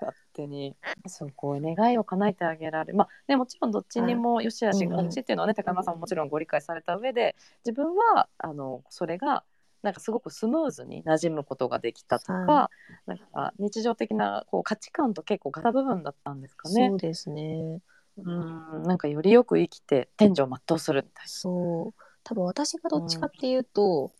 [0.00, 0.76] 勝手に
[1.06, 9.44] そうこう願いを叶えてあげられるまあねもちろんどっちにも良し悪しがあるしっていうのはね高山さんももちろんご理解された上で自分はあのそれが
[9.82, 12.70] なんかすごくスムーズに馴染むことができたとか、は
[13.06, 16.98] なんか日常的なこう価値観と結構型部分だったんですかねそう。
[16.98, 17.80] ですね。
[18.16, 22.02] うんなんかよりよく生きて天井を全うするみたいそう。
[22.24, 24.18] 多分私がどっちかっていうと、うん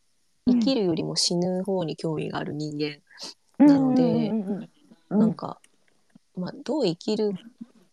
[0.51, 3.03] 生きるよりも死ぬ方に興味がある人間。
[3.59, 3.75] な。
[3.75, 4.69] なのでうんうん
[5.11, 5.61] うんなんか、
[6.39, 7.33] まあ、どう生きる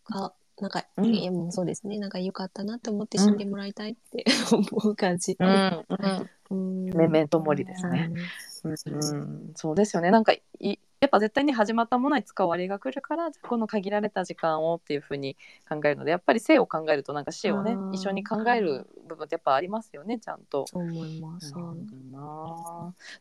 [0.04, 1.98] か、なんか、うんいやもうそうですね。
[1.98, 5.36] なんか良かったなって思って死んでもらいたいって 思う感じ。
[5.38, 6.84] うんうんうん。
[6.96, 8.10] メメントモリですね。
[8.10, 10.10] うん、そうですよね。
[10.10, 15.36] なんかいやっぱ絶対に始まったものに使わりが来るからじゃあこの限られた時間をっていうふうに
[15.68, 20.66] 考えるのでやっぱり生を考えるとなんか死をね一緒に考える部分ってやっぱありますよねちゃんと。
[20.66, 21.52] そう思います。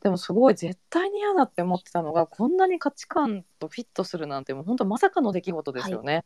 [0.02, 6.26] でもすごい絶対に嫌だって思ってたのがこんなに価値観とフィットするなんてもう本当まさかの出来事ですよね。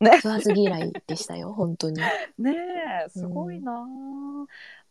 [0.00, 2.00] 食わず嫌いでしたよ、本当に。
[2.38, 2.54] ね
[3.06, 3.72] えすごいな、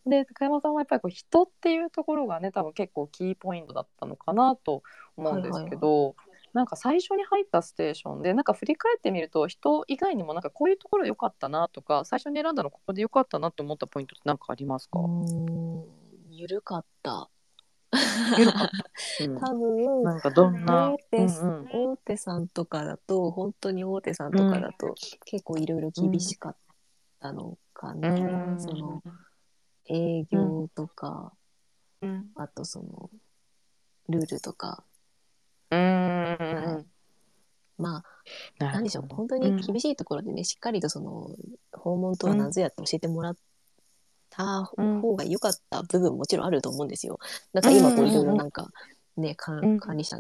[0.06, 4.84] で高山さんはやっぱりこう人っていうところがね多分結構キーポイントだったのかなと
[5.18, 6.16] 思うんですけど、
[6.54, 15.86] なんか最初に入ったステーションでなんか振り返ってみると人以外にもなんかこういうところ良かったなとか最初に選んだのここで良かったなと思ったポイントって何かありますか、うん。
[16.30, 17.30] ゆるかった。
[18.38, 19.26] 緩かった。
[19.26, 19.36] うん。
[19.40, 20.92] 多分、なんかどんな？
[20.92, 21.70] 大手,、うんうん。
[21.94, 24.94] 大手さんとかだと本当に大手さんとかだと、
[25.26, 26.56] 結構いろいろ厳しかっ
[27.20, 28.60] たのかな、うん。
[28.60, 29.02] その
[29.88, 31.34] 営業とか、
[32.02, 32.26] うん。
[32.36, 33.10] あとその
[34.10, 34.84] ルールとか。
[35.72, 35.80] うん。
[35.80, 36.86] はい。
[37.78, 38.04] まあ
[38.60, 39.08] な何でしょう。
[39.10, 41.30] 本当に厳しいところでね、しっかりとその
[41.74, 43.38] 訪問とは何ぞやって教えてもらっ
[44.30, 45.02] たうん。
[45.02, 47.20] 方が良かった部分ももちろんあると思うんですよ。
[47.54, 48.70] なんか今こういろいろなんか
[49.18, 49.80] ね、かうん。
[49.80, 50.18] 管理者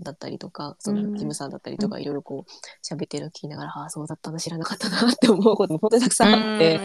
[0.00, 6.80] だったりとかそのうん事務さんだったりとかいろいろこう喋ってるの聞きながら、ああそうだったの知らなかったなって思うことも本当にたくさんあって、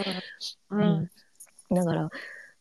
[0.70, 1.10] うん
[1.70, 2.10] うんだから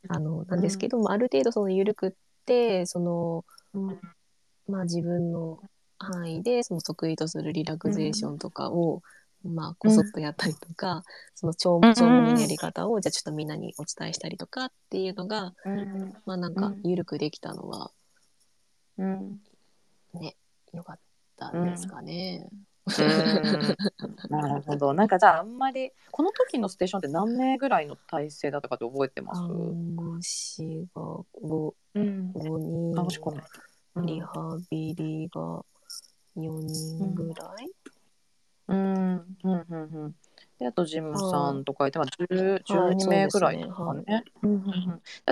[0.07, 2.13] あのなんですけども、ある程度その緩くっ
[2.45, 3.99] てそのうん
[4.67, 5.59] まあ自分の
[5.97, 9.01] 範囲でその得意とするリラクゼーションとかを、
[9.43, 11.03] まあこそっとやったりとか、
[11.35, 11.93] その長うん。
[11.93, 16.13] 長文のやり方をじゃあちょっとみんなにお伝えしたりとかっていうのが、うん。
[16.25, 16.81] まあなんかうん。
[16.83, 17.91] 緩くできたのは
[18.97, 19.39] うん。
[20.13, 20.35] ね、
[20.73, 20.99] 良かっ
[21.37, 22.47] たんですかね。
[24.29, 24.93] なるほど。
[24.93, 29.41] なんかじゃああんまりこの時のステーションって何名ぐらいの体制だったかって覚えてます？
[29.41, 32.31] 看護師が 5, うん。
[32.33, 33.43] 5人看護師こない。
[33.95, 35.63] うんリハビリが
[36.35, 37.71] 4人ぐらい、
[38.67, 39.77] うんうんうんう
[40.07, 40.15] ん。
[40.59, 44.23] であとジムさんとかいてまあ10はい12名ぐらいとかね。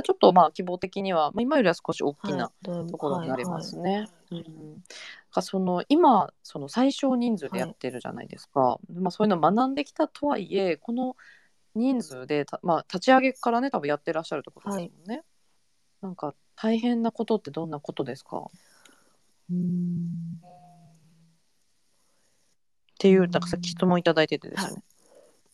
[0.04, 4.10] ちょっとまあ希望的にはまあ今よりは少し大きなところになりますはいね。
[5.42, 11.16] その今その最小人数でやってるじゃないですか、まあ、そういうのを学んできたとはいえこの
[11.74, 15.24] 人数でた、まあ、立ち上げからね多分やってらっしゃるってことですもんね。
[16.02, 18.38] なんか大変なことってどんなことですか？
[18.38, 18.42] っ
[19.52, 20.40] うん。
[23.00, 24.84] ていうなんかさっき質問いただいててですね、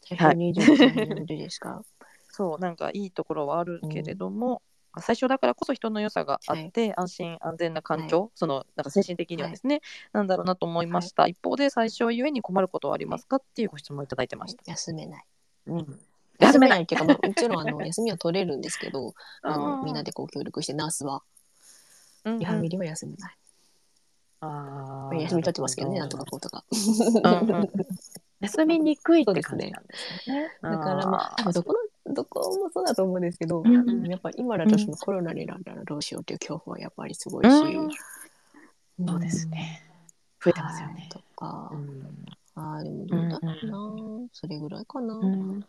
[0.02, 1.84] 最初に20でですか？
[2.32, 4.62] そうなんかいいところはあるけれども、
[5.02, 9.82] 最初だからこそ人の良さがあって、安心安全な環境、そのなんか精神的にはですね、
[10.14, 14.64] なんだろうなと思いました、一方で最初ゆえに困ることはありますかっていうご質問いただいてました。
[14.66, 15.26] 休めない。
[15.68, 16.00] うん、
[16.40, 16.84] 休めない。
[16.84, 16.98] ってい。
[16.98, 21.24] うか、まあ、もちろんあの休みは取れるんですけど、あのうんみんなでこう協力して、ナースは
[22.26, 22.40] うんうん。
[22.40, 23.36] リハビリは休めない。
[24.42, 26.64] あー休み取ってますけどね、なんとかこうとか。
[26.72, 27.70] うんうん
[28.42, 30.50] 休みにくいって感じなんですよね。
[30.62, 31.74] だからまあ、どこ
[32.06, 39.84] のどこもそうだと思うんですけど、うんやっぱり今だとそのコロナになったらどうしようっていう恐怖はやっぱりすごいし、うんそうですね。
[40.44, 40.94] 増えてますよね。
[40.94, 42.26] はいとか、うん
[42.56, 45.14] ああでもどうだろうな、それぐらいかな。
[45.14, 45.66] うん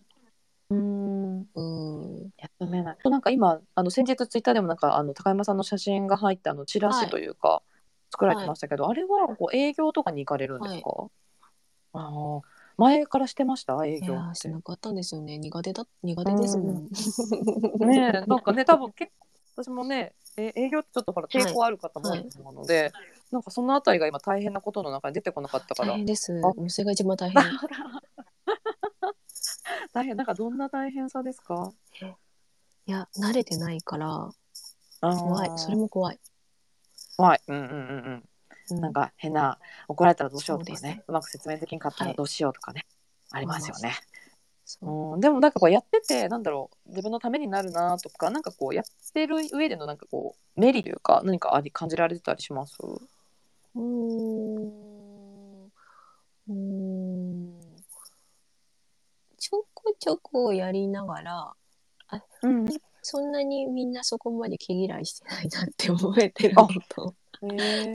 [0.71, 2.31] うんうん。
[2.37, 2.97] やっとめない。
[3.05, 7.63] なんか今あの先日ツイッターでもなんかあの高山さんの写真が入ったあのチラシというか、
[8.11, 10.91] 作られてましたけど、あれはこう営業とかに行かれるんですか？
[11.93, 12.41] ああ
[12.81, 13.85] 前からしてました？
[13.85, 14.35] 営業っ。
[14.35, 15.37] してなかったんですよね。
[15.37, 16.89] 苦手だ、苦手ですもん。
[17.87, 19.27] ねえなんかね多分結構
[19.63, 22.91] 私もねえ営業ってちょっとほら抵抗ある方も多いと思うので、
[23.31, 26.33] なんかそのあたりが今大変なことの中に出てこなかったから大変です。
[26.43, 27.43] あもうそれが一番大変。
[29.93, 31.73] 大変なんかどんな大変さですか？
[32.87, 34.31] いや、慣れてないから、
[35.01, 35.53] 怖い。
[35.57, 36.21] それもも怖い。
[37.17, 37.41] 怖い。
[37.47, 37.79] うんうんうんうん。
[38.07, 38.30] うん
[38.75, 39.59] なんか変な
[39.89, 42.87] 怒られたらどうしようとかそうねうまく説明できんかったらどうしようとかね、
[43.31, 43.95] ありますよね。
[44.65, 45.15] そう。
[45.15, 52.77] うん、でもなんかこうやっててなんだろう自分のためになるなとかなんかこうやってる上でのなんかこうメリというか何かあり感じられてたりします？
[52.83, 55.65] うーん。
[55.67, 57.61] うーん。
[59.39, 61.53] ちょこちょこやりながら、
[62.43, 62.67] うん。
[63.03, 67.15] そんなにみんなそこまで毛嫌いしてないなって思えてるのと、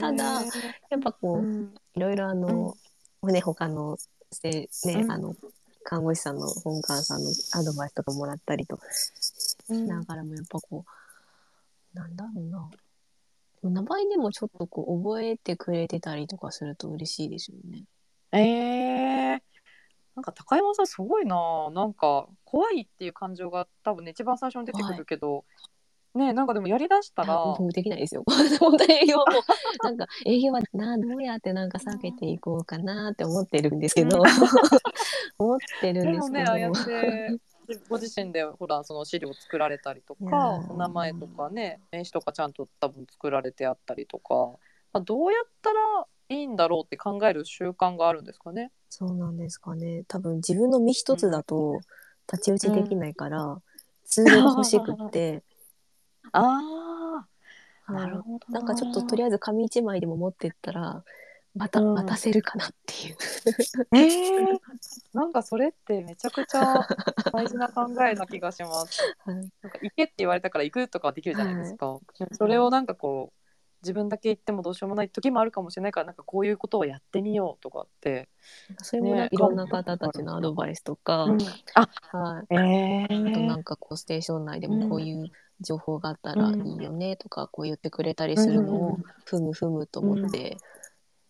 [0.00, 0.42] ただ
[0.90, 1.74] やっぱこう、うん。
[1.94, 2.76] いろいろあの、
[3.22, 3.96] ね、他の
[4.32, 5.10] せね、うん。
[5.10, 5.36] あの、
[5.84, 8.78] 看護師さんの本館さんのアドバイスとかもらったりと
[9.68, 10.84] しながらもやっぱこ
[11.94, 12.70] う、なんだろうな。
[13.62, 17.84] 名前でもちょっとこう覚えてくれてたりとかすると嬉しいですよね。
[18.32, 19.40] えー、
[20.14, 21.70] なんか高山さんすごいな。
[21.70, 25.44] なんか怖いっていう感情が多分ね一番最初に出てくるけど、
[26.16, 28.24] ねなんかでもやりだしたらあ僕できないですよ。
[28.60, 29.42] 本当に営業はもう、
[29.84, 34.24] なんか営業はな、どうやってなんか避けていこうかなって思ってるんですけど、うん
[35.38, 36.62] 思ってるんでですけど。
[37.88, 44.56] ご自身でほらその資料を作られたりとかーお名前とかね名刺とかちゃんと多分作られてあったりとか、
[44.92, 48.70] まあ、どうやったらいいんだろうって考える習慣があるんですかね？
[48.88, 50.04] そうなんですかね。
[50.08, 51.80] 多分自分の身一つだと
[52.26, 53.60] 太刀打ちできないから、
[54.04, 55.42] ツールが欲しくって、
[56.38, 57.26] あ
[57.86, 61.04] あはないるほどなんかちょっととりあえず紙一枚でも持ってったら、
[61.54, 63.16] またうん渡せるかなっていう。
[63.92, 64.60] えー、
[65.14, 66.86] なんかそれってめちゃくちゃ
[67.32, 69.02] 大事な考えな気がします。
[69.24, 71.98] はいなんか行けって言われたから行くとかはできるじゃないですか。
[72.32, 73.40] それをなんかこう
[73.82, 78.28] 自分だけ行ってもどうしようもない時もあるかもしれないからなんかこういうことをやってみようとかって。
[78.82, 81.26] それもねかいろんな方たちのアドバイスとか、
[81.74, 82.54] あ、はい。
[82.54, 85.30] えあとなー、んかこうステーション内でもこういう
[85.60, 90.56] 情報があったらいいよねとかこう言ってくれたりするのをうんふむふむと思って、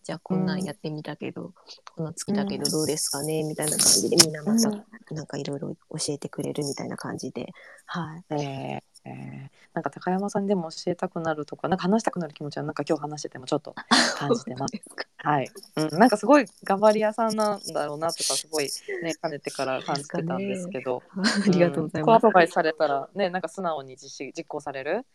[0.03, 1.53] じゃあこんなんやってみたけど、
[1.95, 3.43] こんなん好きだけどどうですかね？
[3.43, 4.69] みたいな感じでみんなまた
[5.11, 7.51] なんかいろいろ教えてくれるみたいな感じで、
[7.85, 8.23] はい。
[8.31, 13.75] えーえーなんか高山さんにでも教えたくなるとかなんか話したくなる気持ちはなんか今日話しててもちょっと
[14.17, 14.71] 感じてます。
[14.73, 18.67] ですかはい、うん、なんかすごい頑張り屋さんなんだろうなとかすごい
[19.03, 22.05] ねかねてから感じてたんですけど、 ありがとうございんます。
[22.05, 25.05] こうアドバイスされたらねなんか素直に実施実行される？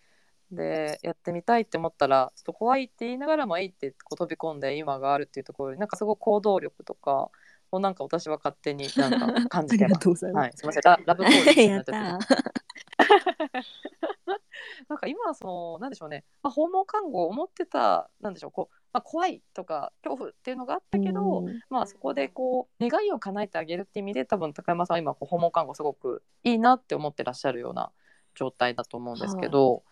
[0.52, 7.30] でやってみたいって思ったらちょっと怖いって言いながらもいいってこう飛び込んで今があるっていうところになんかすごい行動力とか
[7.72, 9.98] をなんか私は勝手になんか感じてます。
[10.04, 10.42] とうございます。
[10.44, 12.61] はい、すみませんララブコールになやっっちゃってた。
[14.88, 18.50] なんか今はそのなんでしょうね、まあ、訪問看護を思ってたなんでしょう。
[18.50, 21.60] こう、まあ、怖いとか恐怖っていうのがあったけど、うん。
[21.70, 27.92] まあそこでこう願いを叶えてあげるっていう意味で多分高山さんは今こう訪問看護すごくいいなって思ってらっしゃるような
[28.34, 29.82] 状態だと思うんですけど、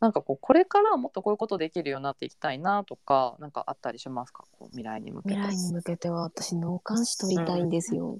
[0.00, 4.44] なんかこうこれからもっとこういうことできるようになっていきたいなとかなんかあったりしますか？
[4.52, 5.34] こう未来に向けて。
[5.36, 8.18] 未来に向けては私脳幹視取りたいんですよ。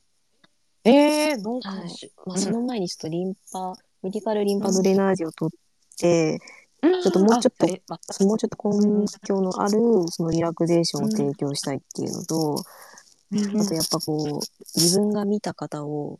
[0.84, 2.12] えー、脳幹視。
[2.24, 5.58] まあ、その前にちょっとリンパ、メディカルリンパドレナージを取っ
[5.98, 6.40] て、
[6.82, 7.02] うん。
[7.02, 9.70] ちょっともうちょっとあえまもうちょっと根拠のある
[10.08, 16.18] そのリラクゼーションを提供したいっていうのと、あとやっぱこう自分が見た方を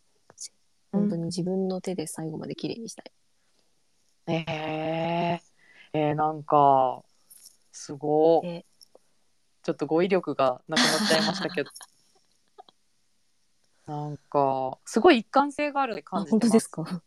[0.93, 3.13] 本当に自分の手で最後まで綺麗にしたい。
[4.27, 7.03] えー、えー、なんか
[7.73, 8.67] すごいで
[9.63, 11.71] ちょっと語彙力がなくなっちゃいましたけど。
[13.87, 16.49] なんかすごい一貫性があるってあ感じて本ます。
[16.49, 17.03] 当ですか？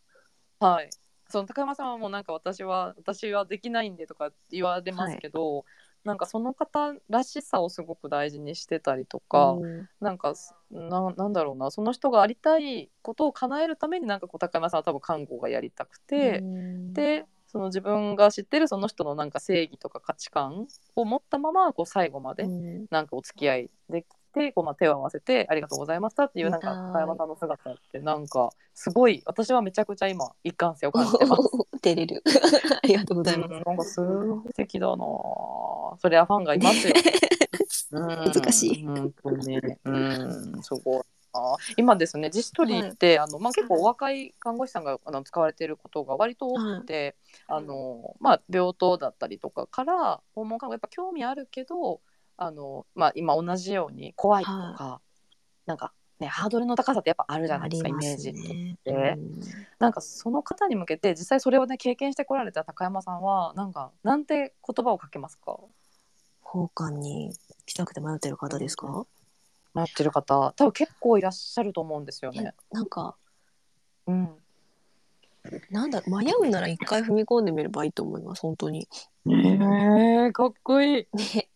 [0.63, 0.89] はい。
[1.29, 5.65] その高山さんはもうなんか私は私はできないんでとか言われますけど、
[6.05, 9.89] なんかその方らしさをすごく大事にしてたりとか、うん。
[9.99, 10.33] なんか
[10.71, 16.93] ななんだろうなその人がありたいことを叶えるためになんかこう高山さんは多分看護がやりたくて、うん。
[16.93, 22.85] でその自分が知ってるその人のなんか正義とか価値観を持ったままこう最後までうん。
[22.89, 31.43] なんかお付き合いでてこう、まあ、手を合わせてありがとうございましたっていうなんか高山さんの姿ってなんかすごい私はめちゃくちゃ今一貫性を感じてます。
[31.83, 32.23] 照れる。
[32.83, 33.53] ありがとうございます。
[33.53, 36.93] うんなんかすごい素敵だなそりゃファンがいますよ。
[37.91, 41.03] 難しいうん本当にうんすごい
[41.33, 47.15] な今ですね自主トリって、あのまあ、結構お若い看護師さんがあの使われていることが割と多くて、
[47.47, 52.01] あのまあ、病棟だったりとかから訪問看護やっぱ興味あるけど
[52.37, 55.01] あの、まあ、今同じように怖いとか、
[55.65, 58.33] なんかねハードルの高さってやっぱあるじゃないですか、イメージっ
[58.83, 58.91] て。
[58.91, 59.41] うん
[59.79, 65.57] なんかその方に向けて実際それをね経験してこられた高山さんはなんかなんて言葉をかけますか？
[66.41, 67.33] 奉還に
[67.65, 69.05] 来たくて迷ってる方ですか？
[69.73, 72.53] 迷ってる方多分結構いらっしゃると思うんですよね。
[72.71, 73.17] なんか
[74.07, 74.29] うん、
[75.69, 78.87] なんだ迷うなら一回踏み込んでみればいいと思います本当に。
[79.25, 81.07] えー、かっこいい。
[81.13, 81.49] ね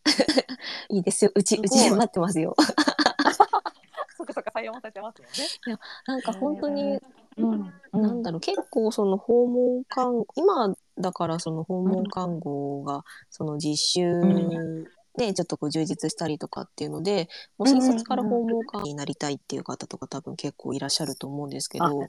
[0.90, 1.32] いいですよ。
[1.36, 2.56] うちうちで待ってますよ。
[4.18, 5.28] そっかそっか採用もされてますよ
[5.68, 5.80] ね。
[6.06, 7.00] なんか本当に
[7.38, 8.40] うん、なんだろう。
[8.40, 17.28] 結構その訪問看護今だからその訪問看護がその実習うでちょっとこう充実したりとかっていうので
[17.58, 22.08] もう新卒から訪問看護になりたいっていう方とか多分結構いらっしゃると思うんですけど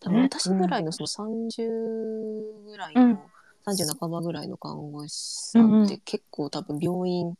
[0.00, 3.18] 多分私ぐらいのその30ぐらいの、うん
[3.68, 7.34] 30半ばぐらいの看護師さんって結構多分病院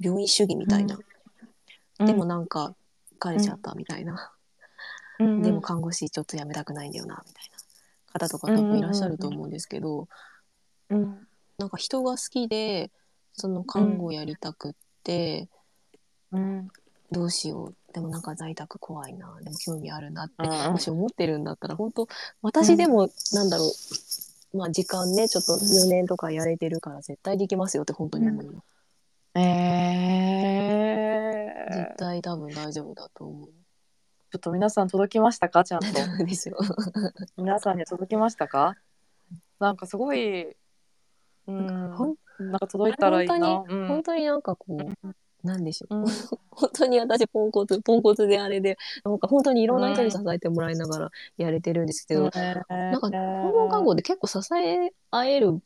[0.00, 0.98] 病院主義みたいな、
[2.00, 2.74] うん、でもなんか
[3.20, 4.32] 疲れちゃったみたいな。
[5.20, 7.54] うん、でも看護師ちょっと辞めたくないんだよなみたいな。
[8.14, 10.08] 方とか多分いらっしゃると思うんですけど、
[10.90, 11.26] うん、
[11.58, 12.90] なんか人が好きで
[13.32, 14.72] その看護やりたくっ
[15.02, 15.48] て、
[16.32, 16.68] うん、
[17.10, 17.74] どうしよう。
[17.92, 19.36] でもなんか在宅怖いな。
[19.42, 20.72] でも興味あるなって、うん。
[20.72, 22.08] もし思ってるんだったら本当
[22.42, 23.64] 私でもなんだろ
[24.52, 28.73] う、まあ時間ねちょっと4年とかやれてるから絶対できますよって本当に思います、
[29.36, 33.48] えー、絶対多分大丈夫だと思う。
[33.48, 35.64] ちょっと皆さん届きましたか？
[35.64, 35.86] ちゃんと。
[36.24, 36.56] ですよ。
[37.36, 38.76] 皆さんに届きましたか？
[39.58, 40.56] なんかすごい、
[41.46, 42.16] うん、なん
[42.58, 43.38] か届いたらいいな。
[43.38, 43.88] 本うん。
[43.88, 45.08] 本当になんかこう、
[45.46, 45.96] なんでしょう。
[45.96, 46.04] うん。
[46.50, 55.60] 本当に私ポンコツポンコツであれでなんか本当にいろんな人に支えてもらいながらやれてるんですけど、なんか訪問看護で結構支え合える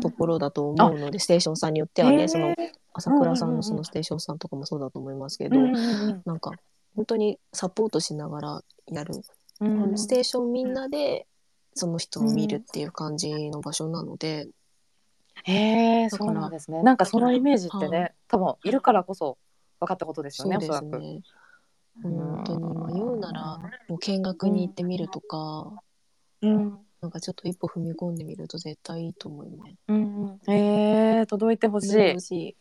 [0.00, 2.54] ところだと思うので、ステーションさんによってはね、その
[2.92, 6.52] 朝倉さんのそのステーションさんとかもそうだと思いますけど、なんか
[6.94, 11.26] 本当にサポートしながらやる、ステーションみんなで
[11.74, 14.48] その人を見るっていう感じの場所なので、
[15.44, 16.82] へえ、そうなんですね。
[16.82, 19.36] なんかそのイメージってね、は多分いるからこそ
[19.80, 20.98] 分かったことですよね、そうで。
[20.98, 21.22] すね。
[22.02, 23.58] 本当に迷うなら
[23.88, 25.72] もう見学に行ってみるとか、
[26.42, 29.74] うん、なんかちょっと一歩踏み込んでみると絶対いいと思います。
[29.88, 32.56] うん、へえ、届いてほしい。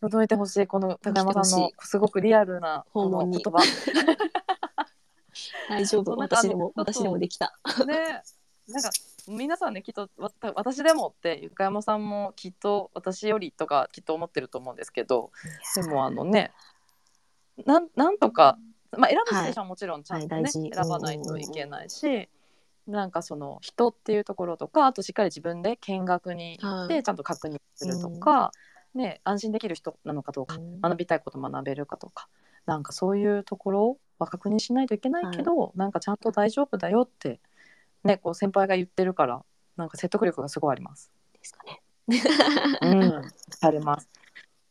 [0.00, 0.66] 届いてほしい。
[0.66, 3.60] この高山さんのすごくリアルな訪問に言葉。
[5.68, 7.58] 大丈夫私でも私でもできた。
[7.86, 8.22] ね、
[8.68, 8.90] なんか
[9.28, 15.30] 皆さんねきっとわた私でもってゆかやまさんもきっと私よりとかきっと思ってると思うんですけど
[15.76, 16.52] でもあのね
[17.66, 18.58] なんなんとか、
[18.96, 22.28] まあ、選ぶステーションはもちろんちゃんとね、はい大事選ばないといけないし、
[22.90, 28.52] なんかその人っていうところとかあとしっかり自分で見学に行っはいてちゃんと確認するとか、
[28.94, 32.28] ね、安心できる人なのかどうか、うん学びたいこと学べるかとか
[32.66, 37.40] なんかそういうところは確認しないといけないけど、なんかちゃんと大丈夫だよって、
[38.04, 39.42] ね、こう先輩が言ってるから
[39.76, 41.10] なんか説得力がすごいあります。
[41.32, 41.82] ですかね。
[42.82, 43.22] うん、
[43.60, 44.08] あります。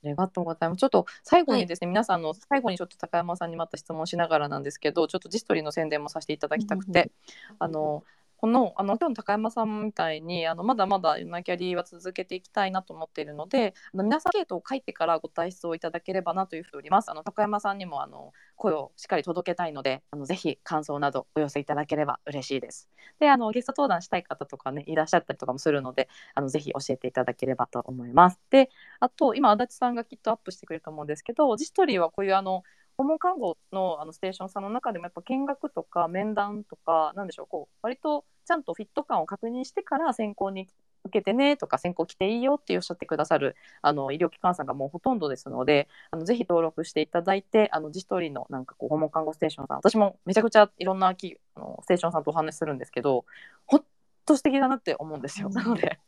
[0.03, 0.79] ありがとうございます。
[0.79, 7.11] ちょっと最後にですね、皆さんの最後にちょっと高山さんにまた質問しながらなんですけど、ちょっとジストリーの宣伝もさせていただきたくて、
[7.59, 8.03] あの
[8.39, 17.11] このあの今日の高山さんみたいにあのまだまだユナキャリーは続けていきたいなと思っているので、あの皆さんアンケートを書いてからご退出をいただければなというふうにおります。
[17.11, 22.87] あの高山さんにもあの声をしっかり届けたいので、あのぜひ感想などお寄せいただければ嬉しいです。
[23.19, 28.39] で、あのゲスト登壇したい方とかねいらっしゃったりとかもするので、あのぜひ教えていただければと思います。
[28.51, 28.69] で、
[29.01, 32.63] あと今足立さんがきっとアップしてくれると思うんですけど、ジストリーはこういうあの
[32.99, 40.67] 訪問看護のあのステーションさんの中でもやっぱ見学とか面談とかなんでしょうこう割とちゃんとフィット感を確認してから選考に
[41.05, 53.23] 受けてねとか選考来ていいよっておっしゃってくださるあの医療機関さんがもうほとんどですのであのぜひ登録していただいてあのジストリーのなんかこう訪問看護ステーションさん私もめちゃくちゃいろんなきあのステーションさんとお話しするんですけど
[53.65, 53.83] ほっ
[54.25, 55.47] と素敵だなって思うんですよ。
[55.47, 55.99] なので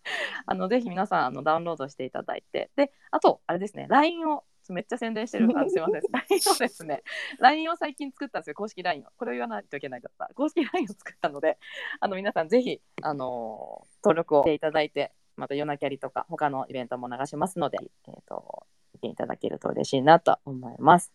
[0.45, 5.47] あのぜひ皆さんあのダウンロードしていただいてであとあれですね LINE をめっちゃ宣伝してる。
[5.57, 6.01] あすいません。
[6.11, 7.03] LINE をですね
[7.39, 8.55] LINE を最近作ったんですよ。
[8.55, 9.05] 公式 LINE を。
[9.17, 11.57] これを言わないといけないんだった公式 LINE を作ったので
[11.99, 21.11] あの皆さんぜひあの登録をしていただいてまた夜なキャリとか他のイベントも流しますので、えー、と見ていただけると嬉しいなと思います。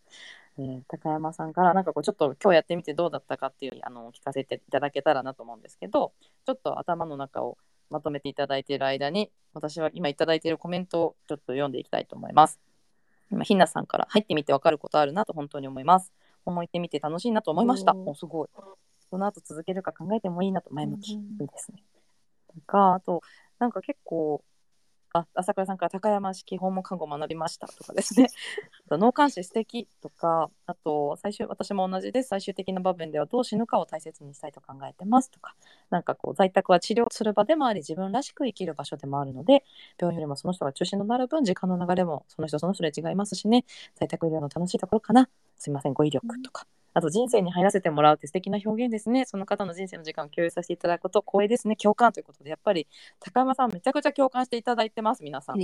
[0.59, 6.13] えー高山さんからなんかこうちょっと今日やってみてどうだったかっていうあの聞かせていただけたらなと思うんですけど
[6.47, 7.59] ちょっと頭の中を
[7.91, 12.59] まとめていただいている間に私は今いただいているコメントをちょっと読んでいきたいと思います。
[13.31, 16.13] 今ひなさんから入ってみてわかることあるなと本当に思います。
[16.45, 17.95] 思いってみて楽しいなと思いました。
[17.95, 18.49] おすごい。
[19.11, 21.15] その後続けるか考えてもいいなと前向き。
[21.15, 21.83] いうんいですね。
[22.55, 23.23] とかあと
[23.59, 24.43] なんか結構
[25.13, 28.29] あ朝倉さんから高山式訪問看護を学びましたとかですね。
[28.91, 35.55] 脳幹視素敵とかあと最終私も同じです最終的な場面ではどう死ぬかを大切にしたいと考えてますとか
[35.91, 39.65] なんかこう在宅は治療する場でもあり自分らしく生きる場所でもあるので
[39.99, 45.29] 病院よりもその人が中心となる分時間の流れもその人その人で違いますしね在宅医療の楽しいところかな。
[45.59, 52.87] すいません語彙力とか、あと人生に入らせてもらうって素敵な表現ですねその方の人生の時間を共有させていただくこと光栄ですね共感ということでやっぱり
[53.21, 55.59] 高山さんめちゃくちゃ共感していただいてます皆さん。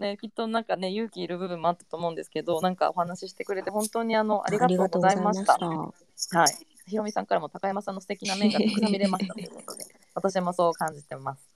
[0.00, 5.56] ね、きっとなんかね勇気いる部分もあったと思うんですけどなんかお話ししてくれて本当にあのありがとうございました。
[5.56, 5.92] は
[6.44, 6.46] い。
[6.88, 9.84] ひろみさんからも高山さんの素敵な面がたくさん見れましたということで
[10.14, 11.51] 私もそう感じてます。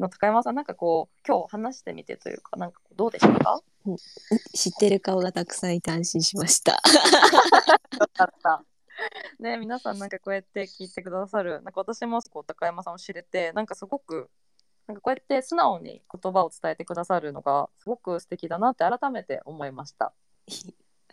[0.00, 3.60] の高山さんなんかこう今日話してみてというかなんかどうでしたか？
[4.54, 6.72] 知ってる顔がたくさんいて安心しました。
[6.72, 6.78] よ
[8.14, 8.64] かった。
[9.38, 14.28] ね皆さんなんかこうやって聞いてくださるなんか私もこう高山さんを知れてなんかすごく
[14.86, 20.12] なんかこうやって素直に言葉を伝えてくださるのがすごく素敵だなって改めて思いました。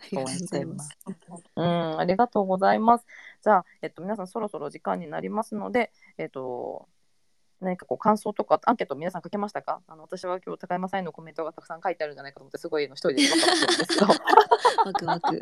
[0.10, 0.98] りがとうございます。
[1.56, 3.06] うん、ありがとうございます。
[3.42, 6.88] じゃあ、えっと、皆さんそろそろ時間になりますので、えっと、
[7.60, 9.80] 何かこう感想とかアンケート皆さん書けましたか？
[9.88, 15.40] あの私は今日高山さんへのコメントがたくさん書いてあるんじゃないかと思ってすごいの一人で分かってるんですけどワクワク。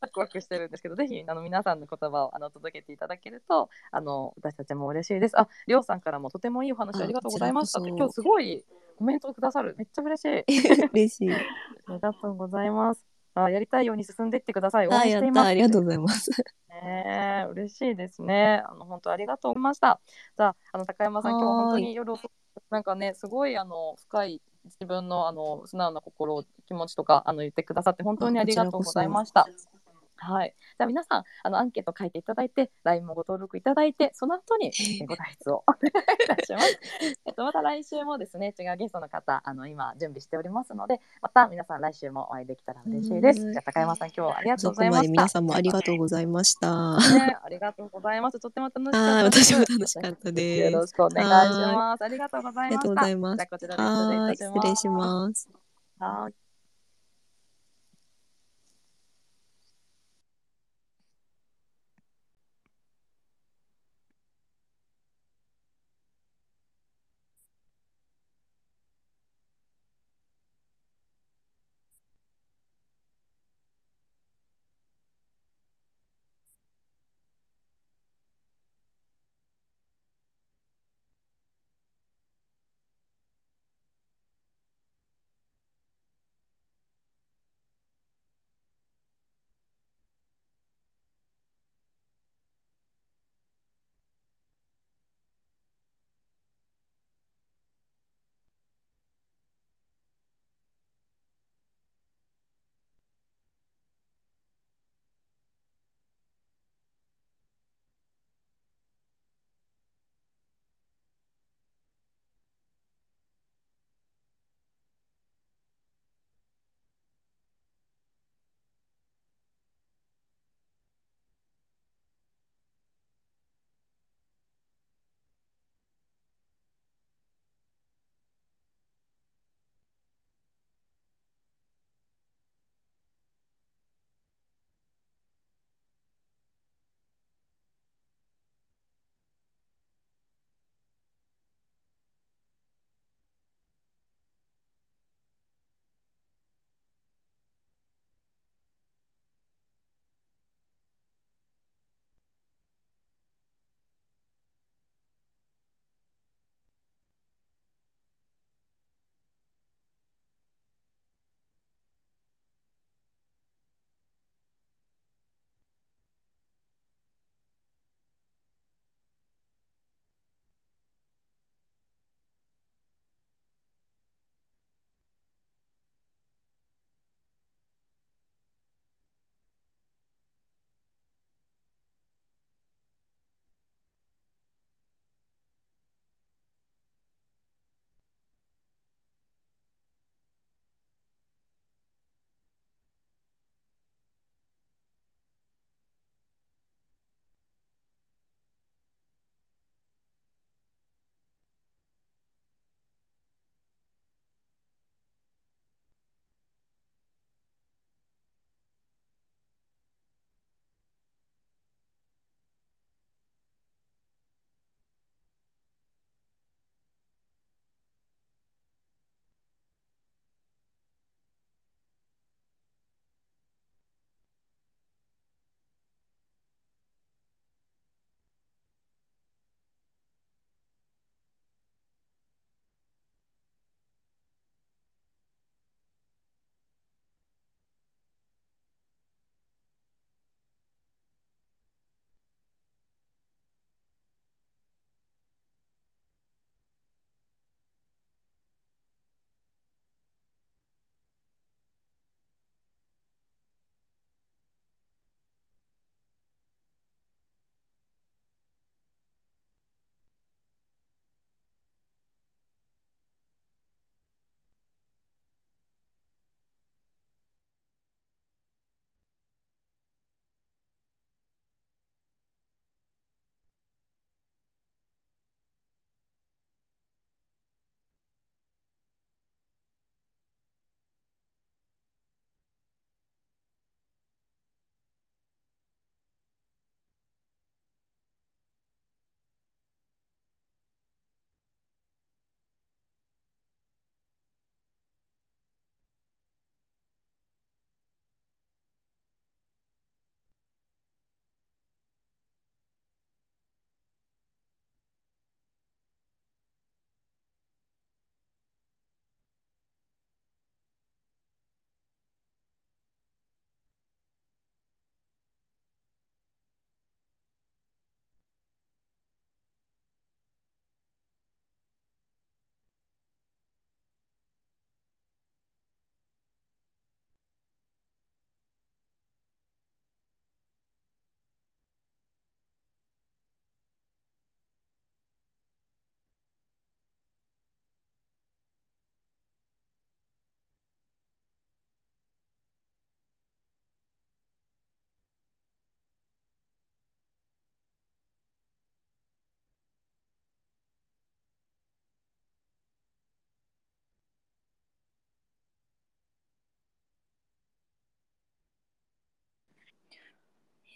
[0.00, 5.38] ワクワクしてるんですけどぜひあの皆さんの言葉をあの届けていただけるとあの私たちも嬉しいです。
[5.38, 8.64] あ、りょうさんからもとてもいいお話ありがとうございましたって今日すごい
[8.96, 10.44] コメントをくださるめっちゃ嬉しい。
[10.92, 11.32] 嬉しい。
[11.32, 11.38] あ
[11.88, 13.13] りがとうございます。
[13.34, 14.88] あやりたいように進んでいってください。
[14.88, 14.92] 応。
[14.92, 15.46] 援しています。
[15.48, 16.30] ありがとうございます。
[16.30, 18.62] ねえ嬉しいですね。
[18.66, 20.00] あの本当ありがとうございました。
[20.36, 22.12] じゃああの高山さん今日本当に夜
[22.70, 29.46] なんかねすごいあの深い自分のあの素直な心気持ちとかあの言ってくださって本当にありがとうございました。
[30.24, 30.54] はい。
[30.58, 36.80] じゃあ皆さんあのアンケート書いていただいて LINE もご登録いただいてその後にえご退出を お願いいたします。
[37.26, 43.44] えっとまた来週もですね違うゲストの方あの今準備しておりますのでまた皆さん来週もお会いできたら嬉しいです。
[43.44, 45.10] はいじゃあ高山さん今日はありがとうございました。
[45.10, 46.96] 皆さんもありがとうございました。
[46.96, 48.40] ね、ありがとうございます。
[48.40, 49.54] とっても楽しかったはい、です。
[49.54, 50.72] 私も楽しかったです。
[50.72, 52.04] よろしくお願いします。
[52.04, 52.70] ありがとうございました。
[52.70, 54.54] ありがとうございますじゃあこちらで失礼い、たします。
[54.54, 55.48] 失礼します。
[55.98, 56.43] はい。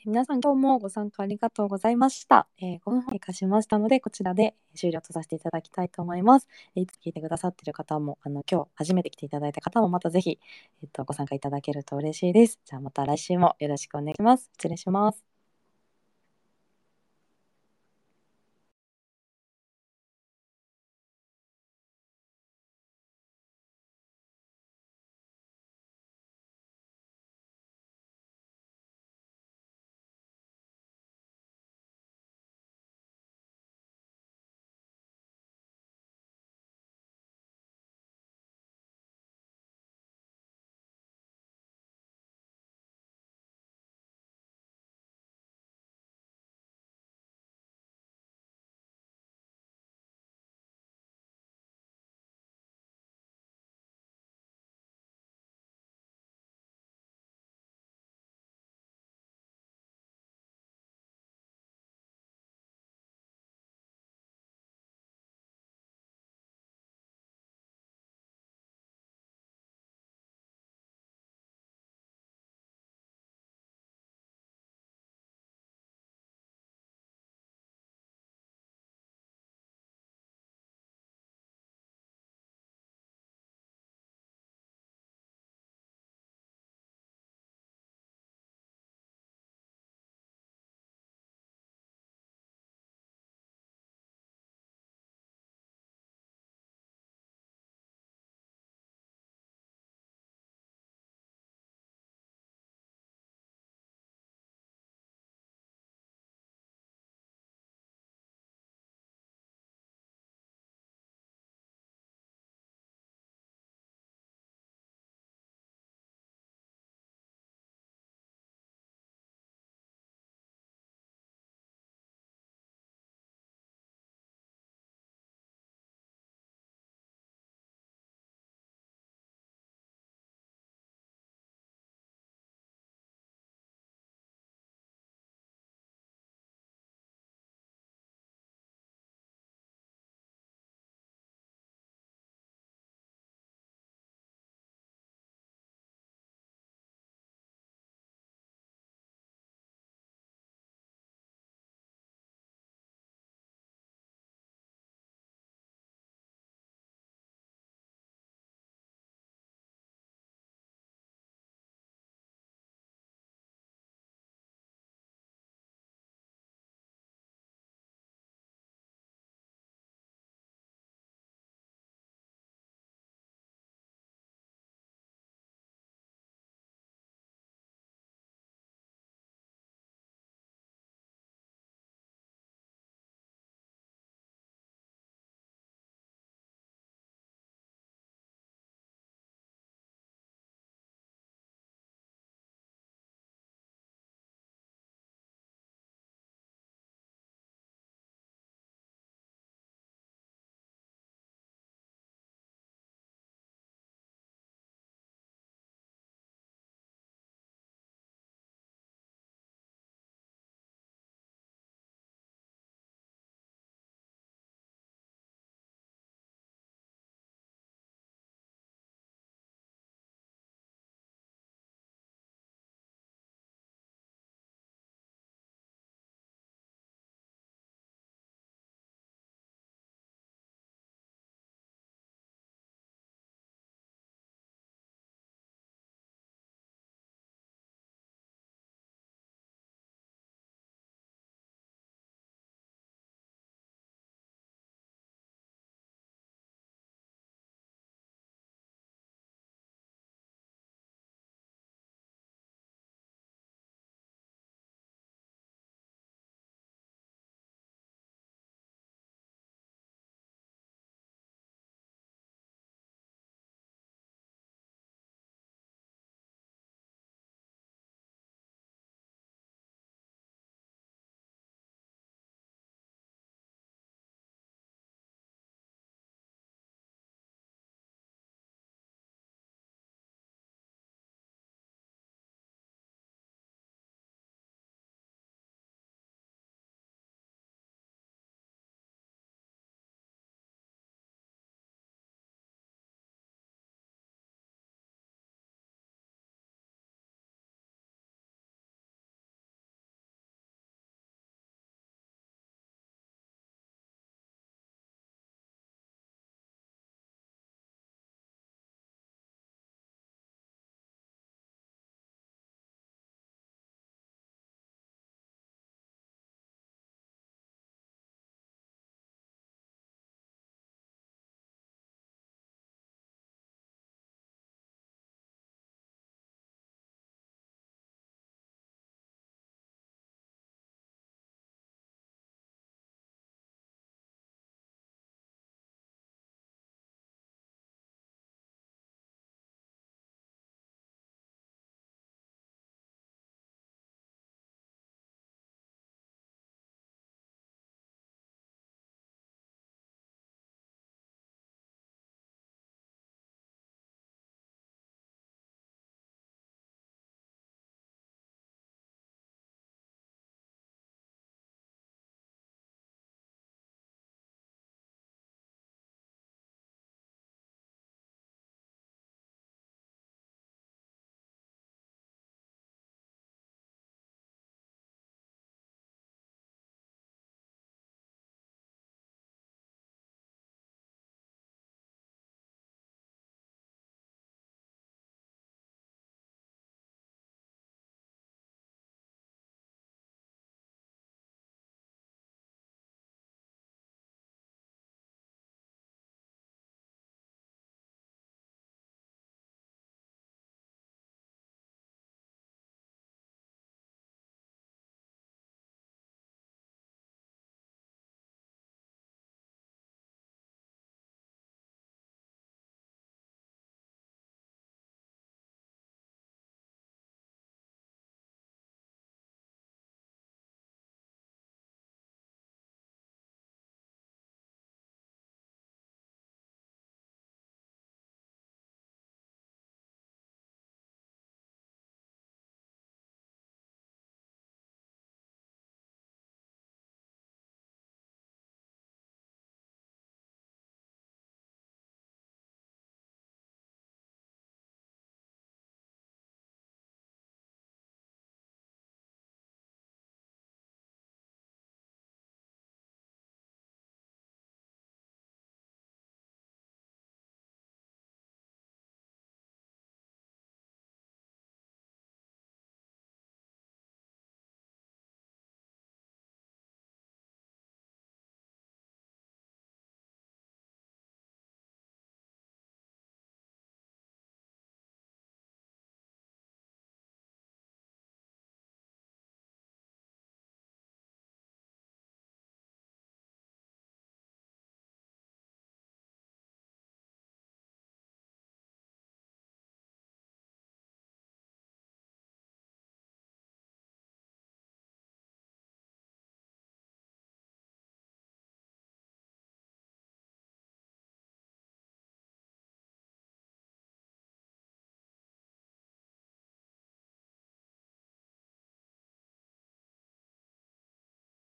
[0.05, 2.49] 皆さん今日もご参加ありがとうございました。
[2.61, 6.49] えー5分経過しましたので、こちらで終了とさせていただきたいと思います。
[6.77, 10.39] えーいつ聞いてくださっている方も、あの今日初めて来ていただいた方もまたぜひ、
[10.83, 12.59] えっとご参加いただけると嬉しいです。
[12.65, 14.51] じゃあまた来週もよろしくお願いします。
[14.55, 15.28] 失礼します。